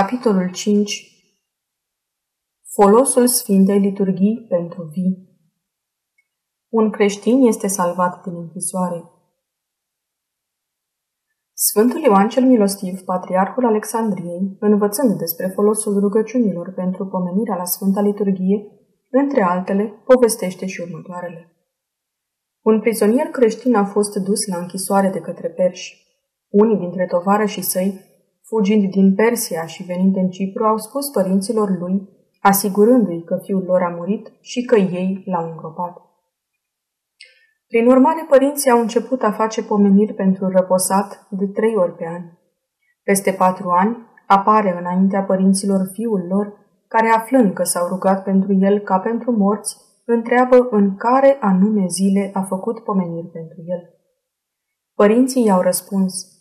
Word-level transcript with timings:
Capitolul 0.00 0.50
5 0.50 1.06
Folosul 2.72 3.26
Sfintei 3.26 3.78
Liturghii 3.78 4.46
pentru 4.48 4.82
vii 4.82 5.38
Un 6.68 6.90
creștin 6.90 7.46
este 7.46 7.66
salvat 7.66 8.22
din 8.22 8.36
închisoare. 8.36 9.04
Sfântul 11.52 12.00
Ioan 12.00 12.28
cel 12.28 12.44
Milostiv, 12.44 13.00
patriarhul 13.00 13.64
Alexandriei, 13.64 14.56
învățând 14.60 15.18
despre 15.18 15.46
folosul 15.48 16.00
rugăciunilor 16.00 16.72
pentru 16.72 17.06
pomenirea 17.06 17.56
la 17.56 17.64
Sfânta 17.64 18.00
Liturghie, 18.00 18.66
între 19.10 19.42
altele, 19.42 20.02
povestește 20.04 20.66
și 20.66 20.80
următoarele. 20.80 21.56
Un 22.60 22.80
prizonier 22.80 23.26
creștin 23.26 23.74
a 23.74 23.84
fost 23.84 24.16
dus 24.16 24.46
la 24.46 24.56
închisoare 24.56 25.08
de 25.08 25.20
către 25.20 25.48
perși. 25.48 26.06
Unii 26.48 26.78
dintre 26.78 27.06
tovarășii 27.06 27.62
săi 27.62 28.12
fugind 28.46 28.90
din 28.90 29.14
Persia 29.14 29.66
și 29.66 29.82
venind 29.82 30.16
în 30.16 30.28
Cipru, 30.28 30.64
au 30.64 30.76
spus 30.76 31.08
părinților 31.08 31.78
lui, 31.78 32.08
asigurându-i 32.40 33.24
că 33.24 33.38
fiul 33.42 33.62
lor 33.62 33.82
a 33.82 33.88
murit 33.88 34.32
și 34.40 34.64
că 34.64 34.76
ei 34.76 35.22
l-au 35.26 35.50
îngropat. 35.50 35.96
Prin 37.66 37.86
urmare, 37.86 38.26
părinții 38.28 38.70
au 38.70 38.80
început 38.80 39.22
a 39.22 39.30
face 39.30 39.62
pomeniri 39.62 40.14
pentru 40.14 40.48
răposat 40.48 41.26
de 41.30 41.46
trei 41.46 41.76
ori 41.76 41.96
pe 41.96 42.06
an. 42.06 42.22
Peste 43.02 43.32
patru 43.32 43.68
ani, 43.68 43.96
apare 44.26 44.78
înaintea 44.78 45.22
părinților 45.22 45.88
fiul 45.92 46.26
lor, 46.28 46.52
care 46.88 47.08
aflând 47.08 47.52
că 47.52 47.62
s-au 47.62 47.88
rugat 47.88 48.22
pentru 48.22 48.52
el 48.54 48.78
ca 48.78 48.98
pentru 48.98 49.30
morți, 49.36 49.76
întreabă 50.04 50.68
în 50.70 50.96
care 50.96 51.38
anume 51.40 51.86
zile 51.86 52.30
a 52.34 52.42
făcut 52.42 52.80
pomeniri 52.80 53.26
pentru 53.26 53.58
el. 53.66 53.94
Părinții 54.94 55.44
i-au 55.44 55.60
răspuns, 55.60 56.33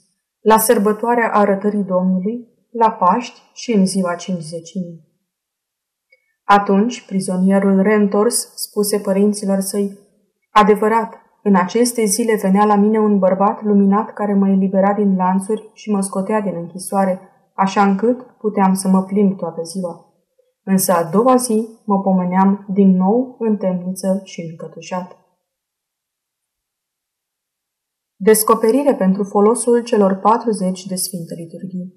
la 0.43 0.57
sărbătoarea 0.57 1.31
arătării 1.33 1.83
Domnului, 1.83 2.47
la 2.71 2.91
Paști 2.91 3.41
și 3.53 3.73
în 3.73 3.85
ziua 3.85 4.15
cincizecimii. 4.15 5.11
Atunci, 6.43 7.05
prizonierul 7.05 7.81
reîntors 7.81 8.52
spuse 8.55 9.00
părinților 9.00 9.59
săi, 9.59 9.97
Adevărat, 10.52 11.13
în 11.44 11.55
aceste 11.55 12.03
zile 12.05 12.39
venea 12.41 12.66
la 12.66 12.75
mine 12.75 13.00
un 13.00 13.19
bărbat 13.19 13.63
luminat 13.63 14.13
care 14.13 14.33
mă 14.33 14.50
elibera 14.50 14.94
din 14.94 15.16
lanțuri 15.16 15.69
și 15.73 15.91
mă 15.91 16.02
scotea 16.02 16.41
din 16.41 16.55
închisoare, 16.55 17.19
așa 17.53 17.83
încât 17.83 18.22
puteam 18.22 18.73
să 18.73 18.88
mă 18.88 19.03
plimb 19.03 19.38
toată 19.38 19.61
ziua. 19.61 20.13
Însă 20.63 20.94
a 20.94 21.03
doua 21.03 21.35
zi 21.35 21.67
mă 21.85 22.02
pomeneam 22.02 22.66
din 22.73 22.95
nou 22.95 23.35
în 23.39 23.57
temniță 23.57 24.22
și 24.23 24.41
încătușat. 24.41 25.17
Descoperire 28.29 28.95
pentru 28.95 29.23
folosul 29.23 29.83
celor 29.83 30.16
40 30.16 30.85
de 30.85 30.95
Sfinte 30.95 31.33
Liturghii. 31.38 31.93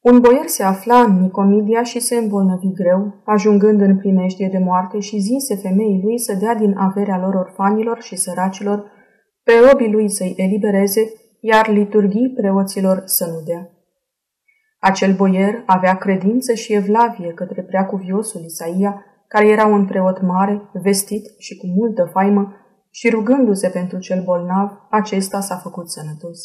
Un 0.00 0.20
boier 0.20 0.46
se 0.46 0.62
afla 0.62 1.00
în 1.00 1.20
Nicomidia 1.20 1.82
și 1.82 2.00
se 2.00 2.16
îmbolnăvi 2.16 2.72
greu, 2.72 3.22
ajungând 3.24 3.80
în 3.80 3.96
primejdie 3.96 4.48
de 4.52 4.58
moarte 4.58 4.98
și 4.98 5.18
zise 5.18 5.54
femeii 5.56 6.00
lui 6.02 6.18
să 6.18 6.34
dea 6.34 6.54
din 6.54 6.74
averea 6.76 7.18
lor 7.18 7.34
orfanilor 7.34 8.02
și 8.02 8.16
săracilor, 8.16 8.90
pe 9.42 9.52
robii 9.68 9.92
lui 9.92 10.08
să-i 10.10 10.34
elibereze, 10.36 11.12
iar 11.40 11.68
liturghii 11.68 12.32
preoților 12.36 13.02
să 13.04 13.26
nu 13.26 13.42
dea. 13.44 13.70
Acel 14.78 15.14
boier 15.14 15.62
avea 15.66 15.96
credință 15.96 16.54
și 16.54 16.72
evlavie 16.72 17.32
către 17.34 17.62
preacuviosul 17.62 18.40
Isaia, 18.44 19.04
care 19.28 19.48
era 19.48 19.66
un 19.66 19.86
preot 19.86 20.22
mare, 20.22 20.70
vestit 20.72 21.34
și 21.38 21.56
cu 21.56 21.66
multă 21.66 22.08
faimă, 22.12 22.61
și 22.94 23.10
rugându-se 23.10 23.68
pentru 23.68 23.98
cel 23.98 24.22
bolnav, 24.24 24.86
acesta 24.90 25.40
s-a 25.40 25.56
făcut 25.56 25.90
sănătos. 25.90 26.38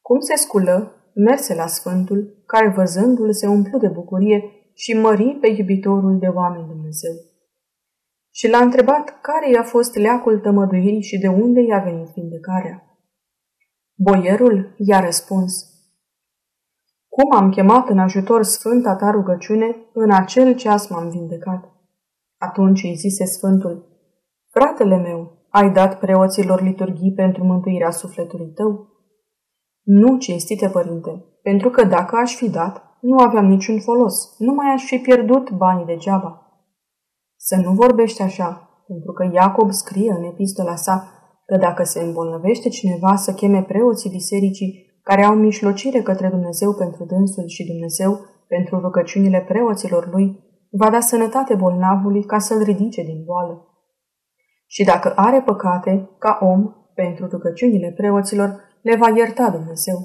Cum 0.00 0.20
se 0.20 0.34
sculă, 0.36 0.94
merse 1.14 1.54
la 1.54 1.66
Sfântul, 1.66 2.42
care 2.46 2.72
văzându-l 2.76 3.32
se 3.32 3.46
umplu 3.46 3.78
de 3.78 3.88
bucurie 3.88 4.42
și 4.74 4.92
mări 4.92 5.38
pe 5.40 5.46
iubitorul 5.46 6.18
de 6.18 6.26
oameni 6.26 6.66
Dumnezeu. 6.66 7.12
Și 8.30 8.48
l-a 8.48 8.58
întrebat 8.58 9.20
care 9.20 9.50
i-a 9.50 9.62
fost 9.62 9.94
leacul 9.94 10.38
tămăduirii 10.38 11.02
și 11.02 11.18
de 11.18 11.28
unde 11.28 11.60
i-a 11.60 11.78
venit 11.78 12.08
vindecarea. 12.14 12.84
Boierul 13.94 14.74
i-a 14.76 15.00
răspuns, 15.00 15.52
Cum 17.08 17.32
am 17.32 17.50
chemat 17.50 17.88
în 17.88 17.98
ajutor 17.98 18.42
sfânta 18.42 18.96
ta 18.96 19.10
rugăciune, 19.10 19.76
în 19.92 20.10
acel 20.10 20.54
ceas 20.54 20.88
m-am 20.88 21.08
vindecat. 21.08 21.64
Atunci 22.38 22.82
îi 22.82 22.94
zise 22.94 23.24
Sfântul, 23.24 23.89
Fratele 24.52 24.96
meu, 24.96 25.38
ai 25.48 25.72
dat 25.72 25.98
preoților 25.98 26.62
liturghii 26.62 27.12
pentru 27.12 27.44
mântuirea 27.44 27.90
sufletului 27.90 28.52
tău? 28.54 28.88
Nu, 29.82 30.18
cinstite 30.18 30.68
părinte, 30.68 31.24
pentru 31.42 31.70
că 31.70 31.84
dacă 31.84 32.16
aș 32.16 32.34
fi 32.34 32.50
dat, 32.50 32.98
nu 33.00 33.16
aveam 33.18 33.46
niciun 33.46 33.80
folos, 33.80 34.34
nu 34.38 34.52
mai 34.52 34.72
aș 34.72 34.84
fi 34.84 34.98
pierdut 34.98 35.50
banii 35.50 35.84
degeaba. 35.84 36.30
Să 37.36 37.56
nu 37.64 37.72
vorbești 37.72 38.22
așa, 38.22 38.70
pentru 38.86 39.12
că 39.12 39.30
Iacob 39.32 39.70
scrie 39.70 40.10
în 40.10 40.24
epistola 40.24 40.74
sa 40.74 41.12
că 41.46 41.56
dacă 41.56 41.82
se 41.82 42.00
îmbolnăvește 42.00 42.68
cineva 42.68 43.16
să 43.16 43.32
cheme 43.32 43.62
preoții 43.62 44.10
bisericii 44.10 45.00
care 45.02 45.24
au 45.24 45.34
mișlocire 45.34 46.02
către 46.02 46.28
Dumnezeu 46.28 46.74
pentru 46.74 47.04
dânsul 47.04 47.46
și 47.46 47.66
Dumnezeu 47.66 48.18
pentru 48.46 48.80
rugăciunile 48.80 49.44
preoților 49.48 50.08
lui, 50.12 50.38
va 50.70 50.90
da 50.90 51.00
sănătate 51.00 51.54
bolnavului 51.54 52.24
ca 52.24 52.38
să-l 52.38 52.62
ridice 52.62 53.02
din 53.02 53.22
boală 53.24 53.64
și 54.72 54.84
dacă 54.84 55.12
are 55.16 55.42
păcate, 55.42 56.10
ca 56.18 56.38
om, 56.40 56.74
pentru 56.94 57.26
rugăciunile 57.26 57.92
preoților, 57.96 58.60
le 58.82 58.96
va 58.96 59.08
ierta 59.16 59.50
Dumnezeu. 59.50 59.98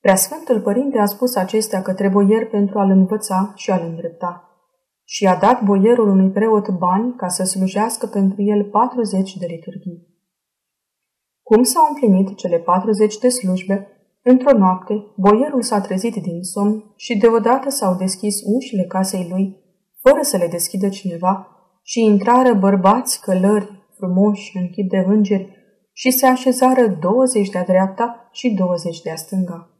Preasfântul 0.00 0.60
Părinte 0.60 0.98
a 0.98 1.04
spus 1.04 1.34
acestea 1.34 1.82
către 1.82 2.08
boier 2.08 2.46
pentru 2.46 2.78
a-l 2.78 2.90
învăța 2.90 3.52
și 3.54 3.70
a-l 3.70 3.82
îndrepta. 3.88 4.50
Și 5.04 5.26
a 5.26 5.36
dat 5.36 5.62
boierul 5.62 6.08
unui 6.08 6.30
preot 6.30 6.68
bani 6.68 7.14
ca 7.16 7.28
să 7.28 7.44
slujească 7.44 8.06
pentru 8.06 8.42
el 8.42 8.64
40 8.64 9.36
de 9.36 9.46
liturghii. 9.46 10.06
Cum 11.42 11.62
s-au 11.62 11.86
împlinit 11.88 12.36
cele 12.36 12.58
40 12.58 13.18
de 13.18 13.28
slujbe, 13.28 13.88
într-o 14.22 14.58
noapte, 14.58 14.94
boierul 15.16 15.62
s-a 15.62 15.80
trezit 15.80 16.14
din 16.22 16.42
somn 16.42 16.92
și 16.96 17.16
deodată 17.18 17.68
s-au 17.68 17.94
deschis 17.94 18.40
ușile 18.44 18.84
casei 18.84 19.28
lui, 19.30 19.56
fără 20.00 20.22
să 20.22 20.36
le 20.36 20.48
deschidă 20.48 20.88
cineva, 20.88 21.55
și 21.88 22.00
intrară 22.00 22.54
bărbați 22.54 23.20
călări 23.20 23.88
frumoși 23.96 24.56
în 24.56 24.70
chip 24.70 24.90
de 24.90 25.04
îngeri 25.06 25.56
și 25.92 26.10
se 26.10 26.26
așezară 26.26 26.98
douăzeci 27.00 27.48
de-a 27.48 27.64
dreapta 27.64 28.28
și 28.32 28.54
douăzeci 28.54 29.02
de-a 29.02 29.16
stânga. 29.16 29.70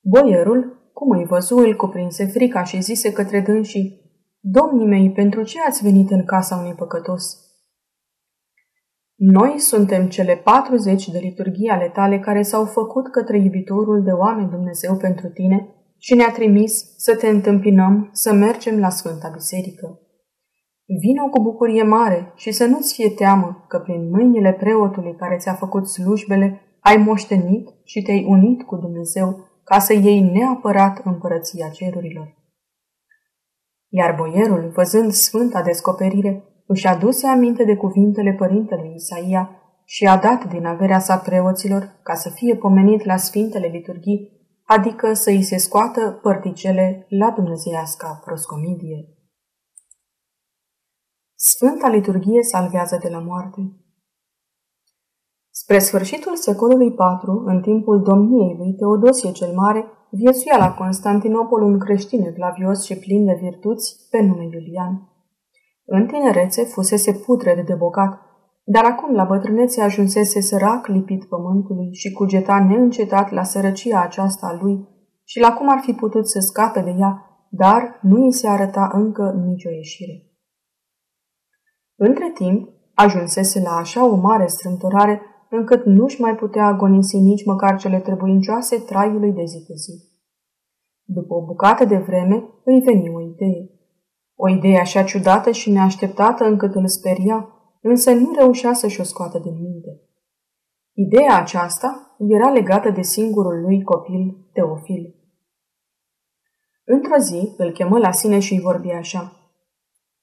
Boierul, 0.00 0.90
cum 0.92 1.10
îi 1.10 1.24
văzu, 1.24 1.56
îl 1.56 1.76
cuprinse 1.76 2.26
frica 2.26 2.64
și 2.64 2.80
zise 2.80 3.12
către 3.12 3.40
dânsii, 3.40 4.02
Domnii 4.40 4.86
mei, 4.86 5.12
pentru 5.12 5.42
ce 5.42 5.58
ați 5.66 5.82
venit 5.82 6.10
în 6.10 6.24
casa 6.24 6.56
unui 6.56 6.74
păcătos? 6.74 7.44
Noi 9.14 9.58
suntem 9.58 10.08
cele 10.08 10.36
40 10.36 11.08
de 11.08 11.18
liturghii 11.18 11.68
ale 11.68 11.88
tale 11.88 12.18
care 12.18 12.42
s-au 12.42 12.64
făcut 12.64 13.10
către 13.10 13.38
iubitorul 13.38 14.02
de 14.02 14.10
oameni 14.10 14.50
Dumnezeu 14.50 14.96
pentru 14.96 15.28
tine 15.28 15.68
și 15.98 16.14
ne-a 16.14 16.32
trimis 16.32 16.94
să 16.96 17.16
te 17.16 17.28
întâmpinăm, 17.28 18.08
să 18.12 18.32
mergem 18.32 18.78
la 18.78 18.88
Sfânta 18.88 19.30
Biserică. 19.32 19.98
Vino 20.86 21.28
cu 21.28 21.40
bucurie 21.42 21.82
mare 21.82 22.32
și 22.36 22.52
să 22.52 22.64
nu-ți 22.64 22.94
fie 22.94 23.10
teamă 23.10 23.64
că 23.68 23.78
prin 23.78 24.10
mâinile 24.10 24.52
preotului 24.52 25.16
care 25.16 25.36
ți-a 25.36 25.52
făcut 25.52 25.88
slujbele 25.88 26.60
ai 26.80 26.96
moștenit 26.96 27.68
și 27.84 28.02
te-ai 28.02 28.24
unit 28.28 28.62
cu 28.62 28.76
Dumnezeu 28.76 29.48
ca 29.64 29.78
să 29.78 29.92
iei 29.92 30.20
neapărat 30.20 31.00
împărăția 31.04 31.68
cerurilor. 31.68 32.34
Iar 33.88 34.14
boierul, 34.14 34.72
văzând 34.74 35.10
sfânta 35.10 35.62
descoperire, 35.62 36.44
își 36.66 36.86
aduse 36.86 37.26
aminte 37.26 37.64
de 37.64 37.76
cuvintele 37.76 38.32
părintelui 38.32 38.94
Isaia 38.94 39.50
și 39.84 40.06
a 40.06 40.16
dat 40.16 40.44
din 40.48 40.66
averea 40.66 40.98
sa 40.98 41.16
preoților 41.16 42.00
ca 42.02 42.14
să 42.14 42.30
fie 42.30 42.56
pomenit 42.56 43.04
la 43.04 43.16
sfintele 43.16 43.66
liturghii, 43.66 44.30
adică 44.64 45.12
să 45.12 45.30
îi 45.30 45.42
se 45.42 45.56
scoată 45.56 46.18
părticele 46.22 47.06
la 47.08 47.30
dumnezeiasca 47.30 48.20
proscomidie. 48.24 49.08
Sfânta 51.52 51.88
liturghie 51.88 52.42
salvează 52.42 52.98
de 53.02 53.08
la 53.08 53.18
moarte. 53.18 53.60
Spre 55.50 55.78
sfârșitul 55.78 56.36
secolului 56.36 56.86
IV, 56.86 57.28
în 57.44 57.60
timpul 57.62 58.02
domniei 58.02 58.54
lui 58.58 58.74
Teodosie 58.74 59.32
cel 59.32 59.52
Mare, 59.54 59.84
viețuia 60.10 60.56
la 60.58 60.74
Constantinopol 60.74 61.62
un 61.62 61.78
creștin 61.78 62.22
evlavios 62.26 62.84
și 62.84 62.98
plin 62.98 63.24
de 63.24 63.38
virtuți 63.40 64.08
pe 64.10 64.20
nume 64.20 64.42
Iulian. 64.42 65.08
În 65.84 66.06
tinerețe 66.06 66.64
fusese 66.64 67.12
putred 67.12 67.66
de 67.66 67.74
bogat, 67.74 68.20
dar 68.64 68.84
acum 68.84 69.14
la 69.14 69.24
bătrânețe 69.24 69.82
ajunsese 69.82 70.40
sărac 70.40 70.86
lipit 70.86 71.24
pământului 71.24 71.88
și 71.92 72.12
cugeta 72.12 72.66
neîncetat 72.68 73.30
la 73.30 73.42
sărăcia 73.42 74.00
aceasta 74.00 74.46
a 74.46 74.58
lui 74.62 74.88
și 75.24 75.40
la 75.40 75.52
cum 75.52 75.70
ar 75.70 75.78
fi 75.82 75.92
putut 75.92 76.28
să 76.28 76.38
scape 76.40 76.80
de 76.80 76.94
ea, 76.98 77.12
dar 77.50 77.98
nu 78.02 78.24
îi 78.24 78.32
se 78.32 78.48
arăta 78.48 78.90
încă 78.92 79.42
nicio 79.46 79.70
ieșire. 79.70 80.28
Între 81.96 82.30
timp, 82.34 82.68
ajunsese 82.94 83.60
la 83.60 83.76
așa 83.76 84.06
o 84.06 84.14
mare 84.14 84.46
strâmtorare, 84.46 85.20
încât 85.50 85.84
nu-și 85.84 86.20
mai 86.20 86.34
putea 86.34 86.66
agonisi 86.66 87.16
nici 87.16 87.44
măcar 87.44 87.78
cele 87.78 88.00
trebuincioase 88.00 88.78
traiului 88.78 89.32
de 89.32 89.44
zi 89.44 89.64
cu 89.66 89.72
zi. 89.72 90.12
După 91.04 91.34
o 91.34 91.44
bucată 91.44 91.84
de 91.84 91.96
vreme, 91.96 92.44
îi 92.64 92.80
veni 92.80 93.08
o 93.08 93.20
idee. 93.20 93.70
O 94.34 94.48
idee 94.48 94.78
așa 94.78 95.02
ciudată 95.02 95.50
și 95.50 95.70
neașteptată 95.70 96.44
încât 96.44 96.74
îl 96.74 96.86
speria, 96.86 97.48
însă 97.80 98.12
nu 98.12 98.32
reușea 98.36 98.72
să-și 98.72 99.00
o 99.00 99.02
scoată 99.02 99.38
din 99.38 99.54
minte. 99.60 100.00
Ideea 100.92 101.40
aceasta 101.40 102.16
era 102.28 102.50
legată 102.50 102.90
de 102.90 103.02
singurul 103.02 103.60
lui 103.60 103.82
copil, 103.82 104.48
Teofil. 104.52 105.14
Într-o 106.84 107.16
zi 107.18 107.54
îl 107.56 107.72
chemă 107.72 107.98
la 107.98 108.10
sine 108.10 108.38
și 108.38 108.54
îi 108.54 108.60
vorbi 108.60 108.90
așa. 108.90 109.32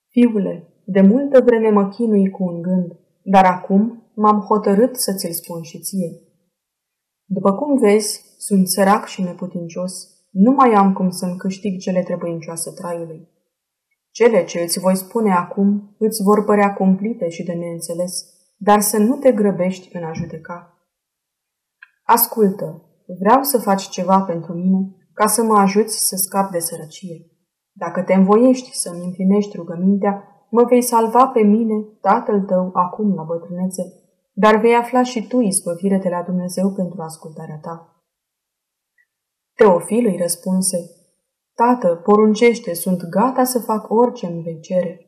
Fiule, 0.08 0.71
de 0.84 1.02
multă 1.02 1.42
vreme 1.42 1.70
mă 1.70 1.88
chinui 1.88 2.30
cu 2.30 2.44
un 2.44 2.62
gând, 2.62 3.00
dar 3.24 3.46
acum 3.46 4.12
m-am 4.16 4.40
hotărât 4.40 4.96
să 4.96 5.14
ți-l 5.14 5.32
spun 5.32 5.62
și 5.62 5.80
ție. 5.80 6.22
După 7.26 7.54
cum 7.54 7.78
vezi, 7.78 8.36
sunt 8.38 8.68
sărac 8.68 9.06
și 9.06 9.22
neputincios, 9.22 9.94
nu 10.32 10.52
mai 10.52 10.74
am 10.74 10.94
cum 10.94 11.10
să-mi 11.10 11.38
câștig 11.38 11.80
cele 11.80 12.04
trebuincioase 12.04 12.72
traiului. 12.72 13.30
Cele 14.12 14.44
ce 14.44 14.60
îți 14.60 14.80
voi 14.80 14.96
spune 14.96 15.32
acum 15.32 15.96
îți 15.98 16.24
vor 16.24 16.44
părea 16.44 16.74
cumplite 16.74 17.30
și 17.30 17.44
de 17.44 17.54
neînțeles, 17.54 18.26
dar 18.58 18.82
să 18.82 18.98
nu 18.98 19.16
te 19.16 19.32
grăbești 19.32 19.96
în 19.96 20.04
a 20.04 20.12
judeca. 20.14 20.86
Ascultă, 22.04 22.86
vreau 23.20 23.44
să 23.44 23.58
faci 23.58 23.90
ceva 23.90 24.22
pentru 24.22 24.54
mine 24.54 24.96
ca 25.14 25.28
să 25.28 25.44
mă 25.44 25.58
ajuți 25.58 26.08
să 26.08 26.16
scap 26.16 26.52
de 26.52 26.60
sărăcie. 26.60 27.26
Dacă 27.72 28.02
te 28.02 28.14
învoiești 28.14 28.76
să-mi 28.76 29.04
împlinești 29.04 29.56
rugămintea, 29.56 30.31
mă 30.52 30.64
vei 30.64 30.82
salva 30.82 31.28
pe 31.28 31.42
mine, 31.42 31.84
tatăl 32.02 32.42
tău, 32.42 32.70
acum 32.74 33.14
la 33.14 33.24
bătrânețe, 33.24 33.84
dar 34.34 34.56
vei 34.56 34.76
afla 34.76 35.04
și 35.04 35.28
tu 35.28 35.40
izbăvire 35.40 35.98
de 35.98 36.10
la 36.10 36.22
Dumnezeu 36.22 36.72
pentru 36.72 37.02
ascultarea 37.02 37.60
ta. 37.62 38.04
Teofil 39.54 40.06
îi 40.06 40.18
răspunse, 40.18 40.78
Tată, 41.54 41.96
poruncește, 41.96 42.74
sunt 42.74 43.10
gata 43.10 43.44
să 43.44 43.60
fac 43.60 43.90
orice 43.90 44.26
îmi 44.26 44.42
vei 44.42 44.60
cere. 44.60 45.06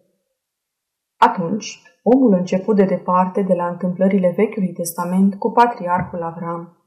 Atunci, 1.18 1.82
omul 2.04 2.34
început 2.34 2.76
de 2.76 2.84
departe 2.84 3.42
de 3.42 3.54
la 3.54 3.68
întâmplările 3.68 4.34
Vechiului 4.36 4.74
Testament 4.74 5.36
cu 5.36 5.52
patriarhul 5.52 6.22
Avram. 6.22 6.83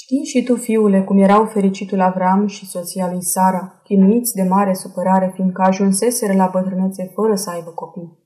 Știi 0.00 0.24
și 0.24 0.42
tu, 0.42 0.54
fiule, 0.56 1.04
cum 1.04 1.18
erau 1.18 1.44
fericitul 1.44 2.00
Avram 2.00 2.46
și 2.46 2.66
soția 2.66 3.10
lui 3.10 3.22
Sara, 3.22 3.80
chinuiți 3.82 4.34
de 4.34 4.42
mare 4.42 4.72
supărare, 4.74 5.30
fiindcă 5.34 5.62
ajunseseră 5.62 6.32
la 6.32 6.48
bătrânețe 6.52 7.10
fără 7.14 7.34
să 7.34 7.50
aibă 7.50 7.70
copii. 7.70 8.18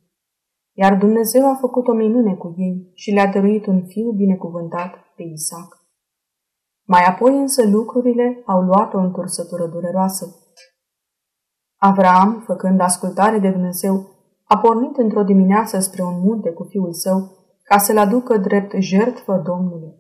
Iar 0.73 0.97
Dumnezeu 0.97 1.51
a 1.51 1.57
făcut 1.61 1.89
o 1.89 1.93
minune 1.93 2.35
cu 2.35 2.55
ei 2.57 2.91
și 2.95 3.11
le-a 3.11 3.27
dăruit 3.27 3.67
un 3.67 3.87
fiu 3.87 4.11
binecuvântat 4.11 4.93
pe 5.17 5.23
Isaac. 5.23 5.71
Mai 6.87 7.05
apoi 7.05 7.35
însă 7.37 7.69
lucrurile 7.69 8.43
au 8.47 8.61
luat 8.61 8.95
o 8.95 8.99
întorsătură 8.99 9.67
dureroasă. 9.67 10.27
Avram, 11.77 12.43
făcând 12.47 12.81
ascultare 12.81 13.39
de 13.39 13.51
Dumnezeu, 13.51 13.95
a 14.45 14.59
pornit 14.59 14.97
într-o 14.97 15.23
dimineață 15.23 15.79
spre 15.79 16.03
un 16.03 16.21
munte 16.21 16.51
cu 16.51 16.65
fiul 16.65 16.93
său 16.93 17.19
ca 17.63 17.79
să-l 17.79 17.99
aducă 17.99 18.37
drept 18.39 18.73
jertfă 18.79 19.43
Domnului. 19.45 19.95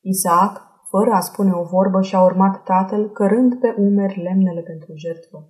Isaac, 0.00 0.67
fără 0.88 1.10
a 1.10 1.20
spune 1.20 1.52
o 1.52 1.62
vorbă, 1.62 2.02
și-a 2.02 2.22
urmat 2.22 2.62
tatăl, 2.62 3.10
cărând 3.10 3.60
pe 3.60 3.74
umeri 3.78 4.22
lemnele 4.22 4.60
pentru 4.60 4.92
jertfă. 4.96 5.48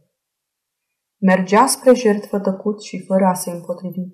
Mergea 1.20 1.66
spre 1.66 1.94
jertfă 1.94 2.38
tăcut 2.38 2.82
și 2.82 3.04
fără 3.06 3.24
a 3.24 3.34
se 3.34 3.50
împotrivi. 3.50 4.06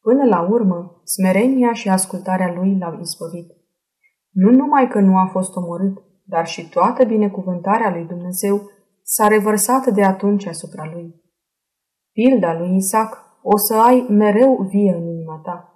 Până 0.00 0.24
la 0.24 0.48
urmă, 0.50 1.00
smerenia 1.04 1.72
și 1.72 1.88
ascultarea 1.88 2.52
lui 2.52 2.78
l-au 2.78 3.00
izbăvit. 3.00 3.50
Nu 4.30 4.50
numai 4.50 4.88
că 4.88 5.00
nu 5.00 5.16
a 5.16 5.26
fost 5.26 5.56
omorât, 5.56 5.98
dar 6.24 6.46
și 6.46 6.68
toată 6.68 7.04
binecuvântarea 7.04 7.90
lui 7.90 8.04
Dumnezeu 8.04 8.70
s-a 9.02 9.26
revărsat 9.26 9.86
de 9.86 10.04
atunci 10.04 10.46
asupra 10.46 10.90
lui. 10.92 11.14
Pilda 12.12 12.58
lui 12.58 12.76
Isaac 12.76 13.24
o 13.42 13.56
să 13.56 13.74
ai 13.74 14.06
mereu 14.08 14.66
vie 14.70 14.94
în 14.94 15.06
inima 15.06 15.40
ta. 15.44 15.74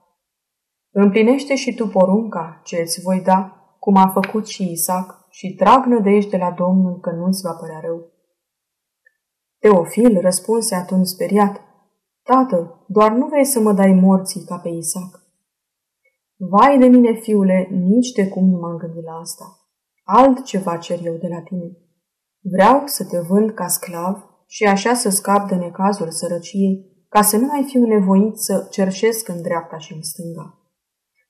Împlinește 0.90 1.54
și 1.54 1.74
tu 1.74 1.88
porunca 1.88 2.60
ce 2.64 2.80
îți 2.80 3.00
voi 3.02 3.20
da, 3.20 3.63
cum 3.84 3.96
a 3.96 4.08
făcut 4.08 4.46
și 4.46 4.70
Isaac, 4.70 5.26
și 5.30 5.54
trag 5.54 5.84
nădejde 5.84 6.36
la 6.36 6.50
Domnul 6.50 7.00
că 7.00 7.10
nu-ți 7.10 7.42
va 7.42 7.52
părea 7.52 7.80
rău. 7.80 8.12
Teofil 9.58 10.20
răspunse 10.20 10.74
atunci 10.74 11.06
speriat, 11.06 11.60
Tată, 12.22 12.84
doar 12.88 13.12
nu 13.12 13.26
vrei 13.26 13.44
să 13.44 13.60
mă 13.60 13.72
dai 13.72 13.92
morții 13.92 14.44
ca 14.44 14.56
pe 14.58 14.68
Isaac. 14.68 15.22
Vai 16.36 16.78
de 16.78 16.86
mine, 16.86 17.12
fiule, 17.12 17.68
nici 17.70 18.12
de 18.12 18.28
cum 18.28 18.48
nu 18.48 18.58
m-am 18.58 18.76
gândit 18.76 19.04
la 19.04 19.12
asta. 19.12 19.44
Altceva 20.04 20.76
cer 20.76 20.98
eu 21.04 21.16
de 21.16 21.28
la 21.28 21.40
tine. 21.40 21.76
Vreau 22.40 22.82
să 22.86 23.04
te 23.04 23.18
vând 23.18 23.50
ca 23.50 23.66
sclav 23.66 24.24
și 24.46 24.64
așa 24.64 24.94
să 24.94 25.10
scap 25.10 25.48
de 25.48 25.54
necazul 25.54 26.10
sărăciei, 26.10 27.06
ca 27.08 27.22
să 27.22 27.36
nu 27.36 27.46
mai 27.46 27.62
fiu 27.62 27.86
nevoit 27.86 28.36
să 28.36 28.66
cerșesc 28.70 29.28
în 29.28 29.42
dreapta 29.42 29.78
și 29.78 29.92
în 29.92 30.02
stânga. 30.02 30.58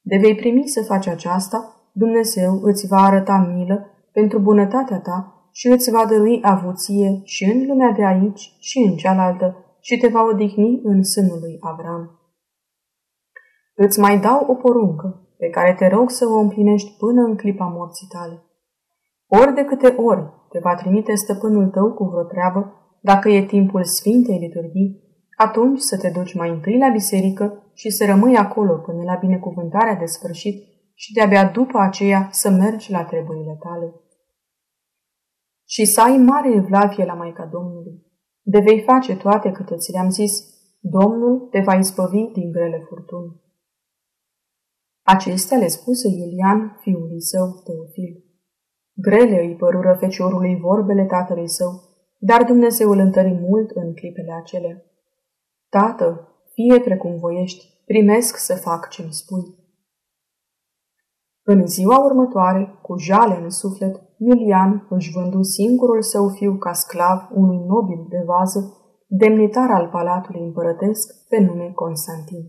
De 0.00 0.16
vei 0.16 0.34
primi 0.34 0.68
să 0.68 0.82
faci 0.82 1.06
aceasta, 1.06 1.73
Dumnezeu 1.96 2.60
îți 2.62 2.86
va 2.86 2.96
arăta 2.96 3.52
milă 3.54 3.90
pentru 4.12 4.38
bunătatea 4.38 5.00
ta 5.00 5.48
și 5.52 5.68
îți 5.68 5.90
va 5.90 6.06
dărui 6.06 6.38
avuție 6.42 7.20
și 7.24 7.44
în 7.44 7.66
lumea 7.66 7.90
de 7.90 8.04
aici 8.04 8.56
și 8.58 8.78
în 8.78 8.96
cealaltă 8.96 9.76
și 9.80 9.96
te 9.96 10.08
va 10.08 10.22
odihni 10.22 10.80
în 10.82 11.02
sânul 11.02 11.38
lui 11.40 11.56
Avram. 11.60 12.20
Îți 13.74 14.00
mai 14.00 14.18
dau 14.20 14.46
o 14.46 14.54
poruncă, 14.54 15.28
pe 15.38 15.48
care 15.48 15.74
te 15.74 15.86
rog 15.88 16.10
să 16.10 16.26
o 16.26 16.38
împlinești 16.38 16.96
până 16.98 17.22
în 17.22 17.36
clipa 17.36 17.66
morții 17.66 18.06
tale. 18.06 18.42
Ori 19.26 19.54
de 19.54 19.64
câte 19.64 19.86
ori 19.86 20.24
te 20.48 20.58
va 20.62 20.74
trimite 20.74 21.14
stăpânul 21.14 21.68
tău 21.68 21.92
cu 21.92 22.04
vreo 22.04 22.22
treabă, 22.22 22.72
dacă 23.00 23.28
e 23.28 23.44
timpul 23.44 23.84
Sfintei 23.84 24.38
Liturghii, 24.38 25.02
atunci 25.36 25.78
să 25.78 25.98
te 25.98 26.10
duci 26.10 26.34
mai 26.34 26.50
întâi 26.50 26.78
la 26.78 26.88
biserică 26.88 27.70
și 27.74 27.90
să 27.90 28.04
rămâi 28.04 28.36
acolo 28.36 28.74
până 28.74 29.02
la 29.02 29.14
binecuvântarea 29.20 29.94
de 29.94 30.04
sfârșit 30.04 30.73
și 30.94 31.12
de-abia 31.12 31.44
după 31.50 31.78
aceea 31.78 32.28
să 32.30 32.50
mergi 32.50 32.90
la 32.90 33.04
treburile 33.04 33.56
tale. 33.60 33.94
Și 35.64 35.84
să 35.84 36.00
ai 36.00 36.16
mare 36.16 36.54
evlavie 36.54 37.04
la 37.04 37.14
Maica 37.14 37.46
Domnului. 37.46 38.02
De 38.42 38.60
vei 38.60 38.82
face 38.82 39.16
toate 39.16 39.50
câte 39.50 39.76
ți 39.76 39.92
le-am 39.92 40.10
zis, 40.10 40.32
Domnul 40.80 41.48
te 41.50 41.60
va 41.60 41.74
izbăvi 41.74 42.32
din 42.32 42.50
grele 42.50 42.84
furtuni. 42.88 43.40
Acestea 45.02 45.58
le 45.58 45.66
spuse 45.66 46.08
Iulian, 46.08 46.78
fiului 46.80 47.20
său, 47.20 47.62
Teofil. 47.64 48.24
Grele 48.92 49.40
îi 49.40 49.56
părură 49.56 49.96
feciorului 50.00 50.56
vorbele 50.60 51.04
tatălui 51.04 51.48
său, 51.48 51.82
dar 52.18 52.44
Dumnezeu 52.44 52.90
îl 52.90 52.98
întări 52.98 53.32
mult 53.32 53.70
în 53.70 53.94
clipele 53.94 54.32
acelea. 54.32 54.82
Tată, 55.68 56.28
fie 56.52 56.80
precum 56.80 57.18
voiești, 57.18 57.64
primesc 57.84 58.36
să 58.36 58.54
fac 58.54 58.88
ce-mi 58.88 59.12
spui. 59.12 59.63
În 61.46 61.66
ziua 61.66 62.04
următoare, 62.04 62.78
cu 62.82 62.96
jale 62.96 63.40
în 63.42 63.50
suflet, 63.50 64.02
Iulian 64.18 64.86
își 64.90 65.10
vându 65.10 65.42
singurul 65.42 66.02
său 66.02 66.28
fiu 66.28 66.56
ca 66.56 66.72
sclav 66.72 67.28
unui 67.30 67.64
nobil 67.66 68.06
de 68.08 68.22
vază, 68.26 68.60
demnitar 69.06 69.70
al 69.70 69.88
palatului 69.92 70.40
împărătesc 70.40 71.28
pe 71.28 71.38
nume 71.38 71.72
Constantin. 71.74 72.42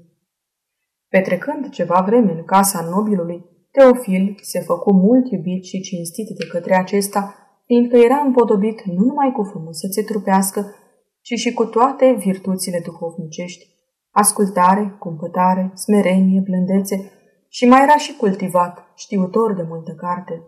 Petrecând 1.10 1.70
ceva 1.70 2.04
vreme 2.06 2.32
în 2.32 2.44
casa 2.44 2.88
nobilului, 2.90 3.46
Teofil 3.72 4.36
se 4.42 4.60
făcu 4.60 4.94
mult 4.94 5.32
iubit 5.32 5.64
și 5.64 5.82
cinstit 5.82 6.28
de 6.28 6.46
către 6.52 6.76
acesta, 6.76 7.36
fiindcă 7.66 7.98
era 7.98 8.16
împodobit 8.16 8.82
nu 8.82 9.04
numai 9.06 9.32
cu 9.32 9.44
frumusețe 9.44 10.04
trupească, 10.04 10.76
ci 11.22 11.34
și 11.34 11.54
cu 11.54 11.66
toate 11.66 12.16
virtuțile 12.20 12.82
duhovnicești, 12.86 13.66
ascultare, 14.12 14.96
cumpătare, 15.00 15.72
smerenie, 15.74 16.40
blândețe 16.40 17.15
și 17.56 17.66
mai 17.66 17.82
era 17.82 17.98
și 17.98 18.16
cultivat, 18.16 18.92
știutor 18.96 19.54
de 19.54 19.62
multă 19.62 19.92
carte. 19.92 20.48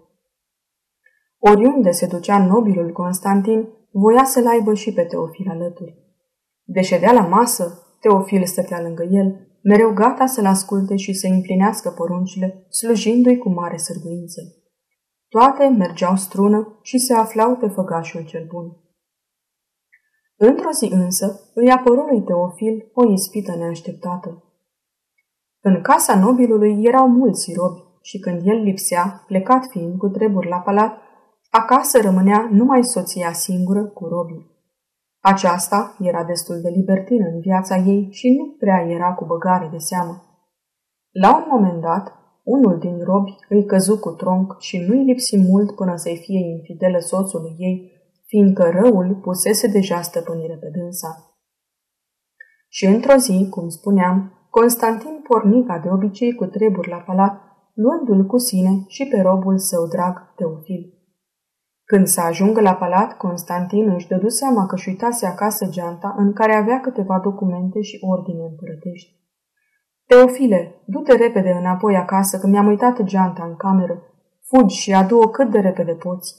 Oriunde 1.39 1.91
se 1.91 2.07
ducea 2.07 2.45
nobilul 2.45 2.91
Constantin, 2.91 3.67
voia 3.91 4.23
să-l 4.23 4.47
aibă 4.47 4.73
și 4.73 4.93
pe 4.93 5.03
Teofil 5.03 5.49
alături. 5.49 5.97
De 6.63 6.81
ședea 6.81 7.11
la 7.11 7.27
masă, 7.27 7.97
Teofil 7.99 8.45
stătea 8.45 8.81
lângă 8.81 9.03
el, 9.03 9.47
mereu 9.63 9.93
gata 9.93 10.25
să-l 10.25 10.45
asculte 10.45 10.95
și 10.95 11.13
să 11.13 11.27
împlinească 11.27 11.89
poruncile, 11.89 12.65
slujindu-i 12.69 13.37
cu 13.37 13.49
mare 13.49 13.77
sârguință. 13.77 14.41
Toate 15.27 15.67
mergeau 15.67 16.15
strună 16.15 16.79
și 16.81 16.97
se 16.97 17.13
aflau 17.13 17.55
pe 17.55 17.67
făgașul 17.67 18.25
cel 18.25 18.45
bun. 18.47 18.77
Într-o 20.35 20.71
zi 20.71 20.93
însă 20.93 21.51
îi 21.53 21.71
apăru 21.71 22.01
lui 22.01 22.21
Teofil 22.21 22.91
o 22.93 23.11
ispită 23.11 23.55
neașteptată. 23.55 24.41
În 25.61 25.81
casa 25.81 26.19
nobilului 26.19 26.83
erau 26.83 27.07
mulți 27.07 27.53
robi 27.53 27.83
și 28.01 28.19
când 28.19 28.41
el 28.45 28.55
lipsea, 28.55 29.23
plecat 29.27 29.65
fiind 29.65 29.97
cu 29.97 30.07
treburi 30.07 30.47
la 30.47 30.57
palat, 30.57 30.97
acasă 31.49 32.01
rămânea 32.01 32.47
numai 32.51 32.83
soția 32.83 33.33
singură 33.33 33.85
cu 33.85 34.05
robii. 34.05 34.55
Aceasta 35.19 35.95
era 35.99 36.23
destul 36.23 36.61
de 36.61 36.69
libertină 36.69 37.27
în 37.27 37.39
viața 37.39 37.75
ei 37.75 38.07
și 38.11 38.29
nu 38.37 38.55
prea 38.59 38.85
era 38.87 39.13
cu 39.13 39.25
băgare 39.25 39.67
de 39.71 39.77
seamă. 39.77 40.21
La 41.11 41.35
un 41.35 41.43
moment 41.49 41.81
dat, 41.81 42.17
Unul 42.55 42.79
din 42.79 43.03
robi 43.03 43.35
îi 43.49 43.65
căzu 43.65 43.99
cu 43.99 44.09
tronc 44.09 44.59
și 44.59 44.77
nu-i 44.77 45.03
lipsi 45.03 45.37
mult 45.37 45.75
până 45.75 45.95
să-i 45.95 46.17
fie 46.17 46.39
infidelă 46.39 46.99
soțului 46.99 47.55
ei, 47.57 47.91
fiindcă 48.25 48.69
răul 48.69 49.15
pusese 49.15 49.67
deja 49.67 50.01
stăpânire 50.01 50.55
pe 50.55 50.69
dânsa. 50.69 51.39
Și 52.69 52.85
într-o 52.85 53.15
zi, 53.15 53.47
cum 53.49 53.69
spuneam, 53.69 54.36
Constantin 54.49 55.21
porni 55.27 55.65
ca 55.65 55.79
de 55.79 55.89
obicei 55.89 56.33
cu 56.33 56.45
treburi 56.45 56.89
la 56.89 56.97
palat, 56.97 57.41
luându-l 57.73 58.25
cu 58.25 58.37
sine 58.37 58.83
și 58.87 59.07
pe 59.07 59.21
robul 59.21 59.57
său 59.57 59.87
drag 59.87 60.33
Teofil. 60.35 60.93
Când 61.83 62.07
să 62.07 62.21
ajungă 62.21 62.61
la 62.61 62.75
palat, 62.75 63.17
Constantin 63.17 63.89
își 63.89 64.07
dădu 64.07 64.27
seama 64.27 64.65
că 64.65 64.75
și 64.75 64.89
uitase 64.89 65.25
acasă 65.25 65.65
geanta 65.69 66.15
în 66.17 66.33
care 66.33 66.55
avea 66.55 66.79
câteva 66.79 67.19
documente 67.19 67.81
și 67.81 67.99
ordine 68.01 68.43
împărătești. 68.43 69.15
Teofile, 70.05 70.81
du-te 70.85 71.15
repede 71.15 71.49
înapoi 71.49 71.95
acasă, 71.95 72.37
că 72.39 72.47
mi-am 72.47 72.67
uitat 72.67 73.01
geanta 73.01 73.43
în 73.43 73.55
cameră. 73.55 74.01
Fugi 74.43 74.75
și 74.75 74.93
adu-o 74.93 75.27
cât 75.29 75.51
de 75.51 75.59
repede 75.59 75.93
poți. 75.93 76.35